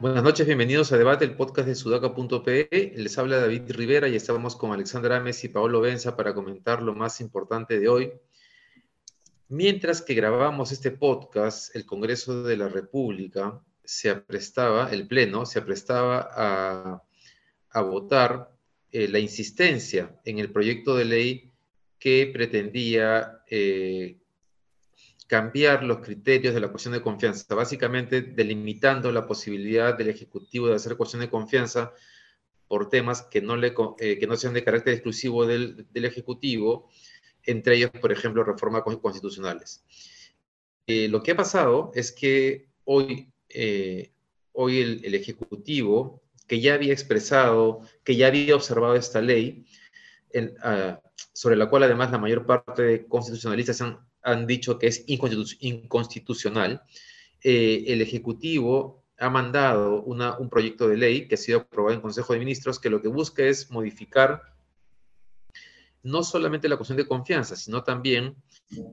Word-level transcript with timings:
Buenas 0.00 0.22
noches, 0.22 0.46
bienvenidos 0.46 0.92
a 0.92 0.96
Debate, 0.96 1.24
el 1.24 1.36
podcast 1.36 1.68
de 1.68 1.74
sudaca.pe. 1.74 2.92
Les 2.96 3.18
habla 3.18 3.38
David 3.38 3.70
Rivera 3.70 4.08
y 4.08 4.16
estamos 4.16 4.56
con 4.56 4.72
Alexandra 4.72 5.16
Ames 5.16 5.44
y 5.44 5.48
Paolo 5.48 5.80
Benza 5.80 6.16
para 6.16 6.34
comentar 6.34 6.82
lo 6.82 6.94
más 6.94 7.20
importante 7.20 7.78
de 7.78 7.88
hoy. 7.88 8.12
Mientras 9.48 10.02
que 10.02 10.14
grabamos 10.14 10.72
este 10.72 10.90
podcast, 10.90 11.74
el 11.74 11.84
Congreso 11.84 12.44
de 12.44 12.56
la 12.56 12.68
República 12.68 13.60
se 13.84 14.08
aprestaba, 14.08 14.90
el 14.90 15.08
Pleno 15.08 15.44
se 15.44 15.58
aprestaba 15.58 16.28
a, 16.30 17.02
votar 17.78 18.50
eh, 18.92 19.06
la 19.06 19.20
insistencia 19.20 20.18
en 20.24 20.40
el 20.40 20.50
proyecto 20.50 20.96
de 20.96 21.04
ley 21.04 21.52
que 22.00 22.28
pretendía 22.32 23.42
eh, 23.48 24.18
cambiar 25.28 25.84
los 25.84 25.98
criterios 25.98 26.54
de 26.54 26.60
la 26.60 26.70
cuestión 26.70 26.94
de 26.94 27.02
confianza, 27.02 27.54
básicamente 27.54 28.20
delimitando 28.20 29.12
la 29.12 29.28
posibilidad 29.28 29.96
del 29.96 30.08
Ejecutivo 30.08 30.66
de 30.66 30.74
hacer 30.74 30.96
cuestión 30.96 31.20
de 31.20 31.30
confianza 31.30 31.92
por 32.66 32.88
temas 32.88 33.22
que 33.22 33.40
no, 33.40 33.56
le, 33.56 33.74
eh, 34.00 34.18
que 34.18 34.26
no 34.26 34.36
sean 34.36 34.54
de 34.54 34.64
carácter 34.64 34.94
exclusivo 34.94 35.46
del, 35.46 35.86
del, 35.92 36.04
Ejecutivo, 36.04 36.88
entre 37.44 37.76
ellos, 37.76 37.90
por 38.00 38.10
ejemplo, 38.10 38.42
reformas 38.42 38.82
constitucionales. 38.82 39.84
Lo 40.86 41.22
que 41.22 41.30
ha 41.30 41.36
pasado 41.36 41.92
es 41.94 42.10
que 42.10 42.66
hoy, 42.84 43.28
hoy 44.52 44.80
el, 44.80 45.14
Ejecutivo, 45.14 46.20
que 46.50 46.60
ya 46.60 46.74
había 46.74 46.92
expresado, 46.92 47.80
que 48.02 48.16
ya 48.16 48.26
había 48.26 48.56
observado 48.56 48.96
esta 48.96 49.20
ley, 49.22 49.64
uh, 50.34 50.96
sobre 51.32 51.54
la 51.54 51.70
cual 51.70 51.84
además 51.84 52.10
la 52.10 52.18
mayor 52.18 52.44
parte 52.44 52.82
de 52.82 53.06
constitucionalistas 53.06 53.80
han 53.80 54.00
han 54.22 54.46
dicho 54.46 54.78
que 54.78 54.86
es 54.88 55.04
inconstitucional, 55.06 56.82
eh, 57.42 57.84
el 57.88 58.02
Ejecutivo 58.02 59.04
ha 59.18 59.30
mandado 59.30 60.02
un 60.02 60.48
proyecto 60.48 60.88
de 60.88 60.96
ley 60.96 61.28
que 61.28 61.34
ha 61.34 61.38
sido 61.38 61.60
aprobado 61.60 61.94
en 61.94 62.00
Consejo 62.00 62.32
de 62.32 62.38
Ministros 62.38 62.78
que 62.78 62.90
lo 62.90 63.02
que 63.02 63.08
busca 63.08 63.42
es 63.42 63.70
modificar 63.70 64.42
no 66.02 66.22
solamente 66.22 66.68
la 66.68 66.76
cuestión 66.76 66.96
de 66.96 67.06
confianza, 67.06 67.56
sino 67.56 67.84
también 67.84 68.34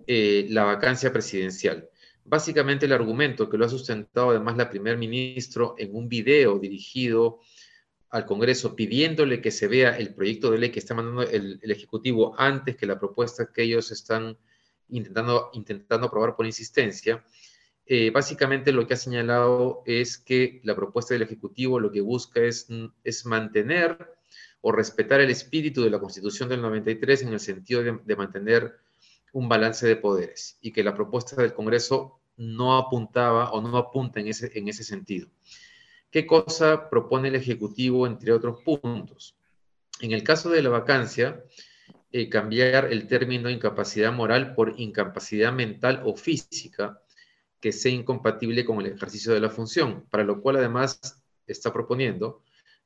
eh, 0.05 0.45
la 0.49 0.65
vacancia 0.65 1.13
presidencial. 1.13 1.89
Básicamente 2.25 2.85
el 2.85 2.91
argumento 2.91 3.49
que 3.49 3.57
lo 3.57 3.65
ha 3.65 3.69
sustentado 3.69 4.31
además 4.31 4.57
la 4.57 4.69
primer 4.69 4.97
ministro 4.97 5.75
en 5.77 5.95
un 5.95 6.09
video 6.09 6.59
dirigido 6.59 7.39
al 8.09 8.25
Congreso 8.25 8.75
pidiéndole 8.75 9.41
que 9.41 9.51
se 9.51 9.67
vea 9.67 9.97
el 9.97 10.13
proyecto 10.13 10.51
de 10.51 10.57
ley 10.57 10.71
que 10.71 10.79
está 10.79 10.93
mandando 10.93 11.23
el, 11.23 11.59
el 11.61 11.71
Ejecutivo 11.71 12.35
antes 12.37 12.75
que 12.77 12.85
la 12.85 12.99
propuesta 12.99 13.51
que 13.53 13.63
ellos 13.63 13.91
están 13.91 14.37
intentando, 14.89 15.49
intentando 15.53 16.07
aprobar 16.07 16.35
por 16.35 16.45
insistencia, 16.45 17.23
eh, 17.85 18.11
básicamente 18.11 18.71
lo 18.71 18.85
que 18.85 18.93
ha 18.93 18.97
señalado 18.97 19.81
es 19.85 20.17
que 20.17 20.61
la 20.63 20.75
propuesta 20.75 21.13
del 21.13 21.23
Ejecutivo 21.23 21.79
lo 21.79 21.91
que 21.91 22.01
busca 22.01 22.41
es, 22.41 22.67
es 23.03 23.25
mantener 23.25 24.15
o 24.61 24.71
respetar 24.71 25.21
el 25.21 25.29
espíritu 25.29 25.83
de 25.83 25.89
la 25.89 25.99
Constitución 25.99 26.49
del 26.49 26.61
93 26.61 27.21
en 27.21 27.29
el 27.29 27.39
sentido 27.39 27.83
de, 27.83 27.99
de 28.03 28.15
mantener 28.15 28.75
un 29.31 29.47
balance 29.47 29.87
de 29.87 29.95
poderes 29.95 30.57
y 30.61 30.71
que 30.71 30.83
la 30.83 30.95
propuesta 30.95 31.41
del 31.41 31.53
Congreso 31.53 32.19
no 32.37 32.77
apuntaba 32.77 33.51
o 33.51 33.61
no 33.61 33.77
apunta 33.77 34.19
en 34.19 34.27
ese, 34.27 34.51
en 34.53 34.67
ese 34.67 34.83
sentido. 34.83 35.29
¿Qué 36.09 36.25
cosa 36.25 36.89
propone 36.89 37.27
el 37.27 37.35
Ejecutivo, 37.35 38.07
entre 38.07 38.31
otros 38.31 38.61
puntos? 38.63 39.35
En 39.99 40.11
el 40.11 40.23
caso 40.23 40.49
de 40.49 40.61
la 40.61 40.69
vacancia, 40.69 41.43
eh, 42.11 42.29
cambiar 42.29 42.91
el 42.91 43.07
término 43.07 43.49
incapacidad 43.49 44.13
moral 44.13 44.55
por 44.55 44.79
incapacidad 44.79 45.51
mental 45.51 46.01
o 46.05 46.15
física 46.15 47.01
que 47.59 47.71
sea 47.71 47.91
incompatible 47.91 48.63
con 48.63 48.79
el 48.79 48.93
ejercicio 48.93 49.33
de 49.33 49.41
la 49.41 49.49
función, 49.49 50.05
para 50.09 50.23
lo 50.23 50.41
cual 50.41 50.57
además 50.57 51.21
está 51.45 51.73
proponiendo 51.73 52.43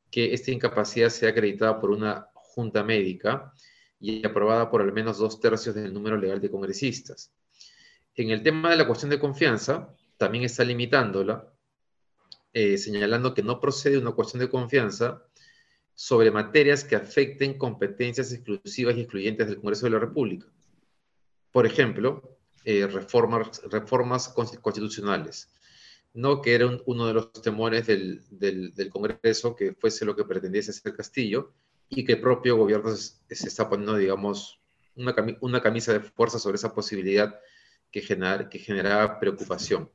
que 0.10 0.34
esta 0.34 0.52
incapacidad 0.52 1.10
sea 1.10 1.30
acreditada 1.30 1.80
por 1.80 1.92
una 1.92 2.28
junta 2.34 2.84
médica 2.84 3.54
y 4.00 4.26
aprobada 4.26 4.70
por 4.70 4.82
al 4.82 4.92
menos 4.92 5.20
dos 5.20 5.40
tercios 5.40 5.76
del 5.76 5.94
número 5.94 6.18
legal 6.18 6.42
de 6.42 6.50
congresistas. 6.50 7.32
En 8.16 8.32
el 8.32 8.42
tema 8.42 8.72
de 8.72 8.78
la 8.78 8.88
cuestión 8.88 9.12
de 9.12 9.20
confianza, 9.20 9.96
también 10.18 10.44
está 10.44 10.64
limitándola, 10.64 11.48
eh, 12.54 12.78
señalando 12.78 13.34
que 13.34 13.44
no 13.44 13.60
procede 13.60 13.98
una 13.98 14.12
cuestión 14.12 14.42
de 14.42 14.50
confianza 14.50 15.26
sobre 15.94 16.32
materias 16.32 16.84
que 16.84 16.96
afecten 16.96 17.58
competencias 17.58 18.32
exclusivas 18.32 18.96
y 18.98 19.02
excluyentes 19.02 19.48
del 19.48 19.58
Congreso 19.58 19.86
de 19.86 19.92
la 19.92 20.00
República. 20.00 20.48
Por 21.52 21.66
ejemplo, 21.66 22.40
eh, 22.64 22.88
reformas, 22.88 24.30
constitucionales, 24.30 25.50
¿no? 26.14 26.42
que 26.42 26.56
era 26.56 26.70
uno 26.86 27.08
de 27.08 27.14
los 27.14 27.32
temores 27.34 27.88
del, 27.88 28.90
Congreso 28.92 29.56
que 29.56 29.74
fuese 29.74 30.06
lo 30.06 30.16
que 30.16 30.26
pretendiese 30.26 30.72
hacer 30.72 30.96
Castillo 30.96 31.54
y 31.90 32.04
que 32.06 32.14
el 32.14 32.22
propio 32.22 32.56
gobierno 32.58 32.96
se, 32.96 33.16
está 33.30 33.70
poniendo, 33.70 33.96
digamos, 33.98 34.60
una, 34.96 35.16
una, 35.42 35.62
camisa 35.62 35.94
de 35.94 36.02
fuerza 36.02 36.40
sobre 36.40 36.56
esa 36.56 36.74
posibilidad 36.74 37.40
que, 37.92 38.02
generar, 38.02 38.50
que 38.50 38.60
generaba 38.60 39.20
preocupación. 39.20 39.90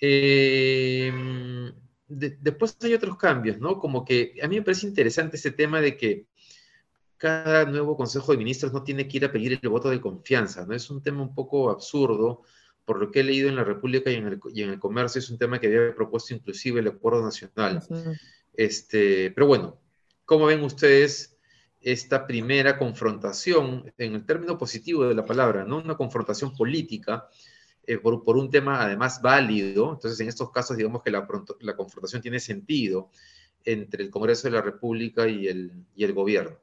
Eh, 0.00 1.12
después 2.08 2.76
hay 2.82 2.94
otros 2.94 3.16
cambios, 3.16 3.58
¿no? 3.58 3.78
Como 3.78 4.04
que 4.04 4.34
a 4.42 4.48
mí 4.48 4.56
me 4.56 4.62
parece 4.62 4.86
interesante 4.86 5.36
ese 5.36 5.50
tema 5.50 5.80
de 5.80 5.96
que 5.96 6.26
cada 7.16 7.64
nuevo 7.64 7.96
Consejo 7.96 8.32
de 8.32 8.38
Ministros 8.38 8.72
no 8.72 8.82
tiene 8.82 9.08
que 9.08 9.16
ir 9.16 9.24
a 9.24 9.32
pedir 9.32 9.58
el 9.60 9.68
voto 9.68 9.88
de 9.88 10.00
confianza, 10.00 10.66
¿no? 10.66 10.74
Es 10.74 10.90
un 10.90 11.02
tema 11.02 11.22
un 11.22 11.34
poco 11.34 11.70
absurdo, 11.70 12.42
por 12.84 13.00
lo 13.00 13.10
que 13.10 13.20
he 13.20 13.24
leído 13.24 13.48
en 13.48 13.56
la 13.56 13.64
República 13.64 14.10
y 14.10 14.14
en 14.14 14.26
el, 14.26 14.40
y 14.54 14.62
en 14.62 14.70
el 14.70 14.78
Comercio, 14.78 15.18
es 15.18 15.30
un 15.30 15.38
tema 15.38 15.58
que 15.58 15.66
había 15.66 15.94
propuesto 15.94 16.34
inclusive 16.34 16.80
el 16.80 16.88
Acuerdo 16.88 17.22
Nacional. 17.22 17.82
este, 18.54 19.30
pero 19.32 19.46
bueno, 19.46 19.80
¿cómo 20.24 20.46
ven 20.46 20.62
ustedes 20.62 21.36
esta 21.80 22.26
primera 22.26 22.78
confrontación, 22.78 23.92
en 23.96 24.14
el 24.14 24.26
término 24.26 24.58
positivo 24.58 25.04
de 25.04 25.14
la 25.14 25.24
palabra, 25.24 25.64
¿no? 25.64 25.78
Una 25.78 25.96
confrontación 25.96 26.54
política 26.54 27.28
eh, 27.86 27.98
por, 27.98 28.36
un 28.36 28.50
tema 28.50 28.82
además 28.82 29.20
válido. 29.22 29.92
Entonces, 29.92 30.18
en 30.20 30.28
estos 30.28 30.50
casos, 30.50 30.76
digamos 30.76 31.02
que 31.02 31.10
la, 31.10 31.26
confrontación 31.76 32.20
tiene 32.20 32.40
sentido 32.40 33.10
entre 33.64 34.02
el 34.02 34.10
Congreso 34.10 34.48
de 34.48 34.54
la 34.54 34.62
República 34.62 35.26
y 35.28 35.46
el, 35.46 36.12
gobierno. 36.12 36.56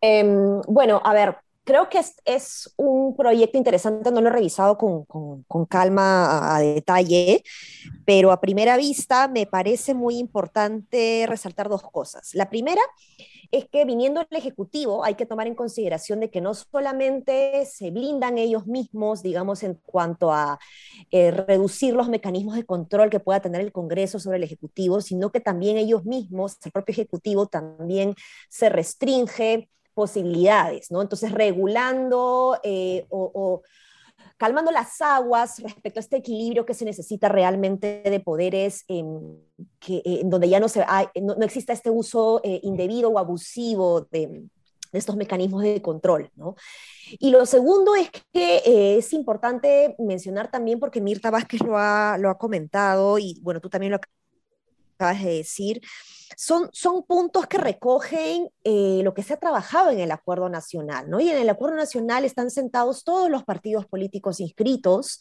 Eh, 0.00 0.24
bueno, 0.66 1.00
a 1.04 1.12
ver, 1.12 1.36
creo 1.64 1.88
que 1.88 2.00
es, 2.24 2.74
un 2.76 3.16
proyecto 3.16 3.58
interesante, 3.58 4.10
no 4.10 4.20
lo 4.20 4.28
he 4.28 4.32
revisado 4.32 4.76
con, 4.76 5.04
con, 5.04 5.66
calma 5.66 6.26
a, 6.26 6.56
a, 6.56 6.60
detalle, 6.60 7.42
pero 8.04 8.32
a 8.32 8.40
primera 8.40 8.76
vista 8.76 9.28
me 9.28 9.46
parece 9.46 9.94
muy 9.94 10.18
importante 10.18 11.24
resaltar 11.28 11.68
dos 11.68 11.82
cosas. 11.82 12.34
La 12.34 12.50
primera 12.50 12.82
es 13.52 13.68
que 13.68 13.84
viniendo 13.84 14.20
el 14.22 14.36
Ejecutivo 14.36 15.04
hay 15.04 15.14
que 15.14 15.26
tomar 15.26 15.46
en 15.46 15.54
consideración 15.54 16.20
de 16.20 16.30
que 16.30 16.40
no 16.40 16.54
solamente 16.54 17.66
se 17.66 17.90
blindan 17.90 18.38
ellos 18.38 18.66
mismos, 18.66 19.22
digamos, 19.22 19.62
en 19.62 19.74
cuanto 19.74 20.32
a 20.32 20.58
eh, 21.10 21.30
reducir 21.30 21.94
los 21.94 22.08
mecanismos 22.08 22.56
de 22.56 22.64
control 22.64 23.10
que 23.10 23.20
pueda 23.20 23.40
tener 23.40 23.60
el 23.60 23.70
Congreso 23.70 24.18
sobre 24.18 24.38
el 24.38 24.44
Ejecutivo, 24.44 25.02
sino 25.02 25.30
que 25.30 25.40
también 25.40 25.76
ellos 25.76 26.06
mismos, 26.06 26.56
el 26.64 26.72
propio 26.72 26.94
Ejecutivo, 26.94 27.46
también 27.46 28.14
se 28.48 28.70
restringe 28.70 29.68
posibilidades, 29.94 30.90
¿no? 30.90 31.02
Entonces, 31.02 31.32
regulando 31.32 32.58
eh, 32.62 33.06
o, 33.10 33.30
o 33.34 33.62
calmando 34.42 34.72
las 34.72 35.00
aguas 35.00 35.60
respecto 35.62 36.00
a 36.00 36.02
este 36.02 36.16
equilibrio 36.16 36.66
que 36.66 36.74
se 36.74 36.84
necesita 36.84 37.28
realmente 37.28 38.02
de 38.04 38.18
poderes 38.18 38.84
en, 38.88 39.38
que, 39.78 40.02
en 40.04 40.30
donde 40.30 40.48
ya 40.48 40.58
no, 40.58 40.68
se, 40.68 40.84
hay, 40.88 41.06
no, 41.20 41.36
no 41.36 41.44
exista 41.44 41.72
este 41.72 41.90
uso 41.90 42.40
eh, 42.42 42.58
indebido 42.64 43.08
o 43.10 43.20
abusivo 43.20 44.00
de, 44.10 44.26
de, 44.90 44.98
estos 44.98 45.14
mecanismos 45.14 45.62
de 45.62 45.80
control. 45.80 46.28
¿no? 46.34 46.56
Y 47.20 47.30
lo 47.30 47.46
segundo 47.46 47.94
es 47.94 48.10
que 48.32 48.56
eh, 48.66 48.96
es 48.98 49.12
importante 49.12 49.94
mencionar 50.00 50.50
también, 50.50 50.80
porque 50.80 51.00
Mirta 51.00 51.30
Vázquez 51.30 51.62
lo 51.62 51.78
ha, 51.78 52.16
lo 52.18 52.28
ha 52.28 52.36
comentado 52.36 53.20
y 53.20 53.38
bueno, 53.42 53.60
tú 53.60 53.68
también 53.68 53.92
lo 53.92 54.00
acabas 55.02 55.22
de 55.24 55.34
decir, 55.34 55.82
son, 56.36 56.70
son 56.72 57.02
puntos 57.04 57.46
que 57.46 57.58
recogen 57.58 58.48
eh, 58.64 59.00
lo 59.02 59.14
que 59.14 59.22
se 59.22 59.34
ha 59.34 59.36
trabajado 59.38 59.90
en 59.90 60.00
el 60.00 60.10
acuerdo 60.10 60.48
nacional, 60.48 61.10
¿no? 61.10 61.20
Y 61.20 61.28
en 61.28 61.38
el 61.38 61.50
acuerdo 61.50 61.76
nacional 61.76 62.24
están 62.24 62.50
sentados 62.50 63.04
todos 63.04 63.30
los 63.30 63.44
partidos 63.44 63.86
políticos 63.86 64.40
inscritos, 64.40 65.18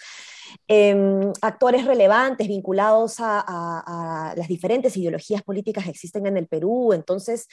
eh, 0.68 0.95
actores 1.42 1.86
relevantes 1.86 2.48
vinculados 2.48 3.16
a, 3.19 4.33
las 4.38 4.48
diferentes 4.48 4.95
ideologías 4.95 5.42
políticas 5.42 5.83
que 5.83 5.89
existen 5.89 6.25
en 6.28 6.38
el 6.38 6.48
Perú. 6.48 6.94
Entonces, 6.94 7.48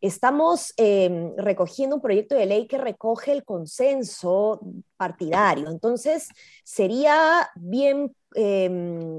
estamos 0.00 0.72
eh, 0.76 1.32
recogiendo 1.36 1.96
un 1.96 2.02
proyecto 2.02 2.34
de 2.34 2.46
ley 2.46 2.66
que 2.66 2.78
recoge 2.78 3.32
el 3.32 3.44
consenso 3.44 4.60
partidario. 4.96 5.68
Entonces, 5.70 6.28
sería 6.62 7.48
bien 7.56 8.14
em, 8.34 9.18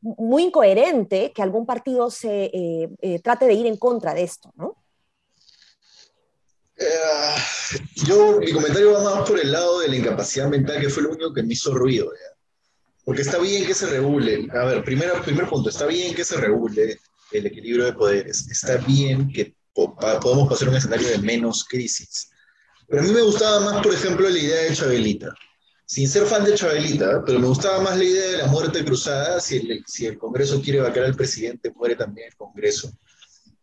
muy 0.00 0.44
incoherente 0.44 1.32
que 1.34 1.42
algún 1.42 1.66
partido 1.66 2.10
se 2.10 2.44
eh, 2.44 2.88
eh, 3.00 3.18
trate 3.20 3.46
de 3.46 3.54
ir 3.54 3.66
en 3.66 3.76
contra 3.76 4.14
de 4.14 4.22
esto, 4.22 4.52
¿no? 4.56 4.76
yo, 8.06 8.38
mi 8.38 8.52
comentario 8.52 8.92
va 8.92 9.02
más 9.02 9.28
por 9.28 9.40
el 9.40 9.50
lado 9.50 9.80
de 9.80 9.88
la 9.88 9.96
incapacidad 9.96 10.48
mental, 10.48 10.78
que 10.78 10.90
fue 10.90 11.02
lo 11.02 11.10
único 11.10 11.32
que 11.32 11.42
me 11.42 11.54
hizo 11.54 11.74
ruido. 11.74 12.12
Porque 13.04 13.22
está 13.22 13.38
bien 13.38 13.64
que 13.64 13.72
se 13.72 13.86
regule. 13.86 14.46
A 14.52 14.64
ver, 14.64 14.84
primero, 14.84 15.22
primer 15.22 15.48
punto, 15.48 15.70
está 15.70 15.86
bien 15.86 16.14
que 16.14 16.24
se 16.24 16.36
regule 16.36 16.98
el 17.32 17.46
equilibrio 17.46 17.86
de 17.86 17.92
poderes. 17.92 18.48
Está 18.50 18.76
bien 18.76 19.32
que 19.32 19.54
podamos 19.72 20.48
pasar 20.48 20.68
un 20.68 20.76
escenario 20.76 21.08
de 21.08 21.18
menos 21.18 21.64
crisis. 21.64 22.30
Pero 22.88 23.02
a 23.02 23.04
mí 23.04 23.12
me 23.12 23.22
gustaba 23.22 23.60
más, 23.60 23.82
por 23.82 23.92
ejemplo, 23.92 24.28
la 24.28 24.38
idea 24.38 24.62
de 24.62 24.74
Chabelita. 24.74 25.34
Sin 25.88 26.08
ser 26.08 26.26
fan 26.26 26.44
de 26.44 26.54
Chabelita, 26.54 27.22
pero 27.24 27.38
me 27.38 27.46
gustaba 27.46 27.80
más 27.80 27.96
la 27.96 28.04
idea 28.04 28.30
de 28.32 28.38
la 28.38 28.46
muerte 28.48 28.84
cruzada. 28.84 29.40
Si 29.40 29.56
el, 29.56 29.84
si 29.86 30.06
el 30.06 30.18
Congreso 30.18 30.60
quiere 30.60 30.80
vacar 30.80 31.04
al 31.04 31.14
presidente, 31.14 31.70
muere 31.70 31.94
también 31.94 32.26
el 32.28 32.36
Congreso. 32.36 32.92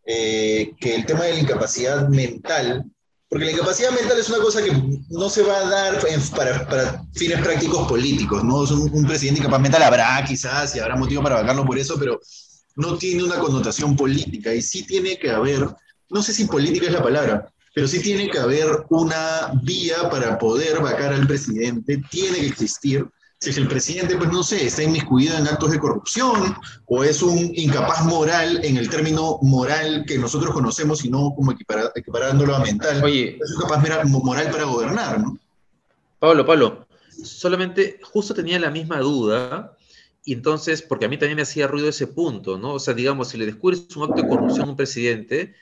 Eh, 0.06 0.74
que 0.80 0.96
el 0.96 1.06
tema 1.06 1.26
de 1.26 1.34
la 1.34 1.40
incapacidad 1.40 2.08
mental, 2.08 2.86
porque 3.28 3.46
la 3.46 3.52
incapacidad 3.52 3.92
mental 3.92 4.20
es 4.20 4.30
una 4.30 4.40
cosa 4.40 4.64
que 4.64 4.72
no 5.10 5.30
se 5.30 5.44
va 5.44 5.58
a 5.60 5.70
dar 5.70 6.00
para, 6.36 6.68
para, 6.68 7.06
fines 7.14 7.42
prácticos 7.42 7.88
políticos, 7.88 8.44
¿no? 8.44 8.60
Un, 8.60 8.90
un, 8.94 9.06
presidente 9.06 9.40
incapaz 9.40 9.62
mental 9.62 9.84
habrá 9.84 10.24
quizás 10.26 10.76
y 10.76 10.80
habrá 10.80 10.96
motivo 10.96 11.24
para 11.24 11.36
vacarlo 11.36 11.66
por 11.66 11.78
eso, 11.78 11.98
pero 11.98 12.20
no 12.76 12.98
tiene 12.98 13.24
una 13.24 13.40
connotación 13.40 13.96
política 13.96 14.54
y 14.54 14.62
sí 14.62 14.84
tiene 14.86 15.18
que 15.18 15.30
haber, 15.30 15.68
no 16.10 16.22
sé 16.22 16.34
si 16.34 16.46
política 16.46 16.88
es 16.88 16.94
la 16.94 17.04
palabra, 17.04 17.53
pero 17.74 17.88
sí 17.88 18.02
tiene 18.02 18.30
que 18.30 18.40
haber 18.40 18.86
una 18.90 19.52
vía 19.64 20.10
para 20.10 20.38
poder 20.38 20.80
vacar 20.82 21.14
al 21.14 21.28
presidente, 21.28 22.02
tiene 22.10 22.40
que 22.40 22.48
existir. 22.48 23.08
Si 23.40 23.50
es 23.50 23.58
el 23.58 23.68
presidente, 23.68 24.16
pues 24.16 24.32
no 24.32 24.42
sé, 24.42 24.66
está 24.68 24.84
inmiscuido 24.84 25.38
en 25.38 25.48
actos 25.48 25.72
de 25.72 25.80
corrupción 25.80 26.56
o 26.86 27.04
es 27.04 27.22
un 27.22 27.52
incapaz 27.56 28.06
moral 28.06 28.64
en 28.64 28.78
el 28.78 28.90
término 28.90 29.40
moral 29.42 30.06
que 30.08 30.18
nosotros 30.18 30.54
conocemos 30.54 31.04
y 31.04 31.10
no 31.10 31.34
como 31.36 31.52
equiparándolo 31.52 32.56
a 32.56 32.60
mental. 32.60 33.04
Oye, 33.04 33.38
es 33.44 33.52
un 33.52 33.58
incapaz 33.58 34.08
moral 34.08 34.50
para 34.50 34.64
gobernar, 34.64 35.20
¿no? 35.20 35.38
Pablo, 36.20 36.46
Pablo, 36.46 36.88
solamente 37.22 38.00
justo 38.02 38.34
tenía 38.34 38.60
la 38.60 38.72
misma 38.72 39.00
duda 39.00 39.76
y 40.24 40.32
entonces, 40.32 40.82
porque 40.82 41.06
a 41.06 41.10
mí 41.10 41.18
también 41.18 41.36
me 41.36 41.42
hacía 41.42 41.68
ruido 41.68 41.90
ese 41.90 42.08
punto, 42.08 42.58
¿no? 42.58 42.76
O 42.76 42.80
sea, 42.80 42.94
digamos, 42.94 43.28
si 43.28 43.38
le 43.38 43.46
descubres 43.46 43.94
un 43.98 44.04
acto 44.04 44.22
de 44.22 44.28
corrupción 44.30 44.68
a 44.68 44.72
un 44.72 44.78
presidente, 44.78 45.54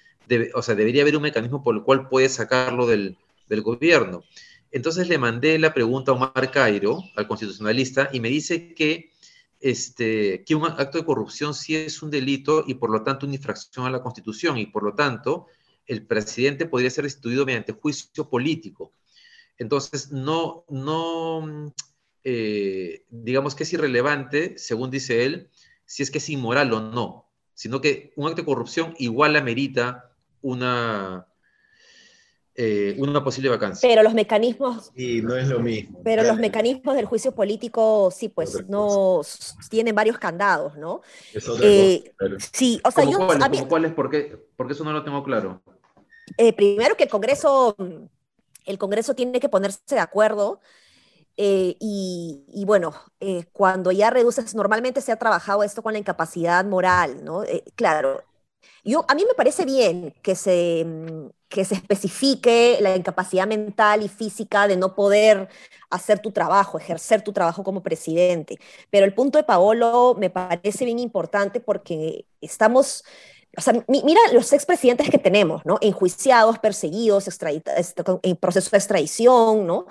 o 0.54 0.62
sea, 0.62 0.76
debería 0.76 1.02
haber 1.02 1.16
un 1.16 1.24
mecanismo 1.24 1.64
por 1.64 1.76
el 1.76 1.84
cual 1.84 2.08
puede 2.08 2.30
sacarlo 2.30 2.88
del, 2.88 3.18
del, 3.48 3.62
gobierno. 3.62 4.24
Entonces 4.72 5.08
le 5.08 5.18
mandé 5.18 5.60
la 5.60 5.74
pregunta 5.74 6.12
a 6.12 6.16
Omar 6.16 6.52
Cairo, 6.52 7.04
al 7.16 7.28
constitucionalista, 7.28 8.10
y 8.14 8.20
me 8.20 8.30
dice 8.30 8.74
que, 8.74 9.12
este, 9.60 10.44
que 10.46 10.56
un 10.56 10.66
acto 10.66 10.98
de 10.98 11.06
corrupción 11.06 11.54
sí 11.54 11.76
es 11.76 12.02
un 12.02 12.10
delito 12.10 12.64
y 12.66 12.76
por 12.76 12.90
lo 12.90 13.04
tanto 13.04 13.26
una 13.26 13.36
infracción 13.36 13.86
a 13.86 13.92
la 13.92 14.02
Constitución, 14.02 14.58
y 14.58 14.68
por 14.68 14.84
lo 14.84 14.94
tanto 14.96 15.48
el 15.86 16.06
presidente 16.06 16.66
podría 16.66 16.90
ser 16.90 17.04
destituido 17.04 17.46
mediante 17.46 17.74
juicio 17.74 18.30
político. 18.30 18.94
Entonces, 19.58 20.12
no, 20.12 20.66
no 20.70 21.74
eh, 22.24 23.06
digamos 23.10 23.56
que 23.56 23.64
es 23.64 23.74
irrelevante, 23.74 24.58
según 24.58 24.92
dice 24.92 25.26
él, 25.26 25.50
si 25.86 26.04
es 26.04 26.12
que 26.12 26.20
es 26.20 26.30
inmoral 26.30 26.72
o 26.74 26.80
no, 26.80 27.30
sino 27.54 27.82
que 27.82 28.14
un 28.16 28.28
acto 28.28 28.42
de 28.42 28.46
corrupción 28.46 28.94
igual 28.98 29.36
amerita 29.36 30.11
una, 30.42 31.28
eh, 32.54 32.96
una 33.00 33.24
posible 33.24 33.50
vacancia. 33.50 33.88
Pero 33.88 34.04
los 34.04 34.14
mecanismos... 34.14 34.92
Y 34.96 35.22
no 35.22 35.36
es 35.36 35.48
lo 35.48 35.60
mismo. 35.60 36.02
Pero 36.04 36.24
los 36.24 36.38
mecanismos 36.38 36.96
del 36.96 37.06
juicio 37.06 37.34
político, 37.34 38.12
sí, 38.12 38.28
pues 38.28 38.68
no 38.68 39.22
tienen 39.70 39.96
varios 39.96 40.18
candados, 40.18 40.78
¿no? 40.78 41.02
Es 41.34 41.48
otra 41.48 41.66
eh, 41.66 42.04
Sí, 42.52 42.82
o 42.84 42.92
sea, 42.92 43.06
yo... 43.06 43.20
Cuáles, 43.68 43.94
¿Por 43.94 44.10
qué? 44.10 44.38
Porque 44.58 44.74
eso 44.74 44.84
no 44.84 44.92
lo 44.92 45.04
tengo 45.04 45.24
claro. 45.24 45.64
Eh, 46.38 46.54
primero 46.54 46.96
que 46.96 47.06
el 47.06 47.10
Congreso, 47.10 47.76
el 48.66 48.78
Congreso 48.78 49.16
tiene 49.16 49.40
que 49.40 49.50
ponerse 49.50 49.82
de 49.88 50.00
acuerdo 50.00 50.60
y, 51.38 52.46
y, 52.54 52.66
bueno, 52.66 52.94
cuando 53.54 53.92
ya 53.92 54.12
reduces, 54.12 54.54
normalmente 54.54 55.02
se 55.02 55.12
ha 55.12 55.16
trabajado 55.16 55.64
esto 55.64 55.82
con 55.82 55.94
la 55.94 56.00
incapacidad 56.00 56.64
moral, 56.66 57.24
¿no? 57.24 57.44
claro, 57.76 58.24
yo, 58.84 59.06
a 59.08 59.16
mí 59.16 59.24
me 59.28 59.34
parece 59.36 59.66
bien 59.66 60.14
que 60.22 60.36
se, 60.36 60.84
mm, 60.86 61.30
que 61.50 61.66
se 61.66 61.76
especifique 61.76 62.78
la 62.82 62.96
incapacidad 62.96 63.46
mental 63.46 64.04
y 64.04 64.08
física 64.08 64.68
de 64.68 64.78
no 64.78 64.96
poder 64.96 65.50
hacer 65.90 66.20
tu 66.20 66.32
trabajo, 66.32 66.80
ejercer 66.80 67.22
tu 67.22 67.34
trabajo 67.34 67.64
como 67.64 67.84
presidente. 67.84 68.58
Pero 68.90 69.06
el 69.06 69.14
punto 69.14 69.38
de 69.38 69.44
Paolo 69.44 70.16
me 70.18 70.30
parece 70.30 70.86
bien 70.86 70.98
importante 70.98 71.60
porque 71.60 72.26
estamos, 72.40 73.04
o 73.58 73.62
sea, 73.62 73.74
mira 73.88 74.22
los 74.32 74.54
expresidentes 74.54 75.10
que 75.10 75.18
tenemos, 75.18 75.64
¿no? 75.66 75.78
Enjuiciados, 75.82 76.58
perseguidos, 76.58 77.28
en 78.24 78.36
proceso 78.38 78.70
de 78.72 78.78
extradición, 78.78 79.68
¿no? 79.68 79.86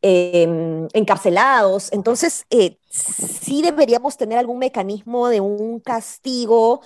Em, 0.00 0.86
encarcelados. 0.92 1.92
Entonces, 1.92 2.46
eh, 2.50 2.78
sí 2.88 3.60
deberíamos 3.62 4.16
tener 4.16 4.38
algún 4.38 4.58
mecanismo 4.58 5.28
de 5.28 5.40
un 5.40 5.80
castigo 5.80 6.80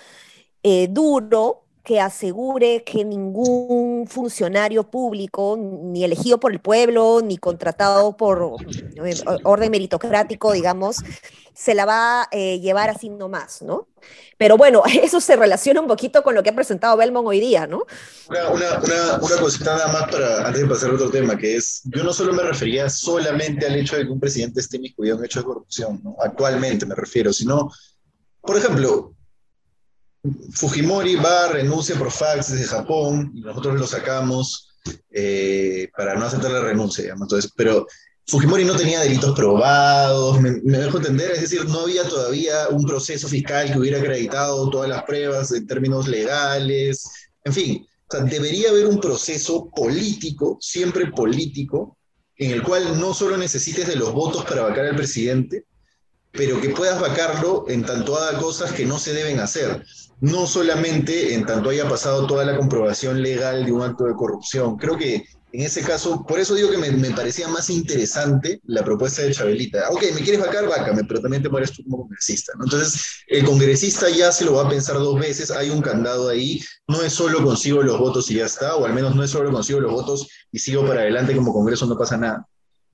eh, 0.69 0.89
duro 0.91 1.63
que 1.85 2.01
asegure 2.01 2.83
que 2.83 3.05
ningún 3.05 4.09
funcionario 4.09 4.91
público, 4.91 5.57
ni 5.57 6.03
elegido 6.03 6.41
por 6.41 6.51
el 6.51 6.59
pueblo, 6.59 7.21
ni 7.23 7.39
contratado 7.39 8.17
por 8.17 8.57
eh, 9.05 9.15
orden 9.45 9.71
meritocrático, 9.71 10.51
digamos, 10.51 10.97
se 11.55 11.73
la 11.77 11.85
va 11.85 12.23
a 12.23 12.29
eh, 12.33 12.59
llevar 12.59 12.91
así 12.91 13.09
nomás, 13.09 13.63
¿no? 13.63 13.87
Pero 14.37 14.57
bueno, 14.57 14.83
eso 15.05 15.21
se 15.21 15.37
relaciona 15.37 15.81
un 15.81 15.87
poquito 15.87 16.25
con 16.25 16.35
lo 16.35 16.43
que 16.43 16.51
ha 16.51 16.55
presentado 16.57 16.97
Belmont 16.97 17.29
hoy 17.29 17.39
día, 17.39 17.69
¿no? 17.69 17.85
Una, 18.29 18.49
una, 18.49 19.19
una, 19.23 19.37
cosita 19.37 19.77
nada 19.77 19.93
más 19.93 20.11
para, 20.11 20.49
antes 20.49 20.63
de 20.63 20.69
pasar 20.69 20.91
a 20.91 20.95
otro 20.95 21.11
tema, 21.11 21.39
que 21.39 21.55
es, 21.55 21.83
yo 21.85 22.03
no 22.03 22.13
solo 22.13 22.33
me 22.33 22.43
refería 22.43 22.91
solamente 22.91 23.65
al 23.65 23.77
hecho 23.77 23.97
de 23.97 24.03
que 24.03 24.11
un 24.11 24.19
presidente 24.19 24.59
esté 24.59 24.79
inmiscuido 24.79 25.17
en 25.17 25.25
hecho 25.25 25.39
de 25.39 25.45
corrupción, 25.45 26.01
¿no? 26.03 26.17
actualmente 26.19 26.85
me 26.85 26.97
refiero, 26.97 27.33
sino, 27.33 27.71
por 28.41 28.57
ejemplo, 28.57 29.16
Fujimori 30.53 31.17
va, 31.17 31.49
renuncia 31.49 31.97
por 31.97 32.11
fax 32.11 32.53
desde 32.53 32.67
Japón, 32.67 33.33
y 33.35 33.41
nosotros 33.41 33.79
lo 33.79 33.87
sacamos 33.87 34.71
eh, 35.11 35.89
para 35.97 36.15
no 36.15 36.27
aceptar 36.27 36.51
la 36.51 36.61
renuncia. 36.61 37.13
Entonces, 37.13 37.53
pero 37.57 37.87
Fujimori 38.29 38.65
no 38.65 38.77
tenía 38.77 39.01
delitos 39.01 39.37
probados, 39.37 40.41
me, 40.41 40.79
dejo 40.79 40.99
entender, 40.99 41.31
es 41.31 41.43
decir, 41.43 41.65
no 41.67 41.81
había 41.81 42.09
todavía 42.09 42.69
un 42.71 42.85
proceso 42.85 43.29
fiscal 43.29 43.71
que 43.71 43.79
hubiera 43.79 43.99
acreditado 43.99 44.69
todas 44.69 44.89
las 44.89 45.05
pruebas 45.05 45.53
en 45.53 45.67
términos 45.67 46.09
legales, 46.09 47.09
en 47.45 47.53
fin, 47.53 47.87
debería 48.29 48.71
haber 48.71 48.87
un 48.87 49.01
proceso 49.01 49.71
político, 49.71 50.59
siempre 50.61 51.11
político, 51.13 51.99
en 52.37 52.51
el 52.51 52.63
cual 52.65 52.99
no 52.99 53.15
solo 53.15 53.37
necesites 53.37 53.87
de 53.87 53.97
los 53.97 54.13
votos 54.13 54.45
para 54.45 54.63
vacar 54.63 54.87
al 54.87 54.97
presidente, 54.97 55.65
pero 56.33 56.61
que 56.61 56.71
puedas 56.71 57.01
vacarlo 57.01 57.65
en 57.69 57.85
tanto 57.85 58.17
haga 58.17 58.39
cosas 58.39 58.73
que 58.73 58.85
no 58.85 58.99
se 58.99 59.13
deben 59.13 59.39
hacer 59.39 59.85
no 60.21 60.47
solamente 60.47 61.35
en 61.35 61.45
tanto 61.45 61.71
haya 61.71 61.89
pasado 61.89 62.27
toda 62.27 62.45
la 62.45 62.57
comprobación 62.57 63.23
legal 63.23 63.65
de 63.65 63.73
un 63.73 63.83
acto 63.83 64.05
de 64.05 64.15
corrupción. 64.15 64.77
Creo 64.77 64.97
que 64.97 65.25
en 65.53 65.63
ese 65.63 65.83
caso, 65.83 66.25
por 66.27 66.39
eso 66.39 66.55
digo 66.55 66.71
que 66.71 66.77
me, 66.77 67.11
parecía 67.13 67.49
más 67.49 67.71
interesante 67.71 68.61
la 68.65 68.85
propuesta 68.85 69.23
de 69.23 69.33
Chabelita. 69.33 69.89
Ok, 69.91 70.03
me 70.15 70.21
quieres 70.21 70.41
vacar, 70.41 70.69
vácame, 70.69 71.05
pero 71.05 71.23
también 71.23 71.43
te 71.43 71.49
mueres 71.49 71.73
tú 71.73 71.83
como 71.85 72.03
congresista. 72.03 72.53
Entonces, 72.63 73.03
el 73.27 73.45
congresista 73.45 74.11
ya 74.11 74.31
se 74.33 74.45
lo 74.45 74.55
va 74.55 74.67
a 74.67 74.69
pensar 74.69 74.97
dos 74.97 75.19
veces, 75.19 75.51
hay 75.51 75.71
un 75.71 75.81
candado 75.81 76.29
ahí, 76.29 76.61
no 76.89 77.01
es 77.01 77.15
solo 77.15 77.43
consigo 77.43 77.83
los 77.83 77.99
votos 77.99 78.31
y 78.31 78.35
ya 78.35 78.45
está, 78.45 78.77
o 78.77 78.85
al 78.85 78.93
menos 78.93 79.15
no 79.15 79.23
es 79.23 79.31
solo 79.31 79.51
consigo 79.51 79.81
los 79.81 79.93
votos 79.93 80.29
y 80.53 80.59
sigo 80.59 80.87
para 80.87 81.01
adelante 81.01 81.35
como 81.35 81.55
Congreso, 81.55 81.87
no 81.87 81.97
pasa 81.97 82.19
nada. 82.19 82.47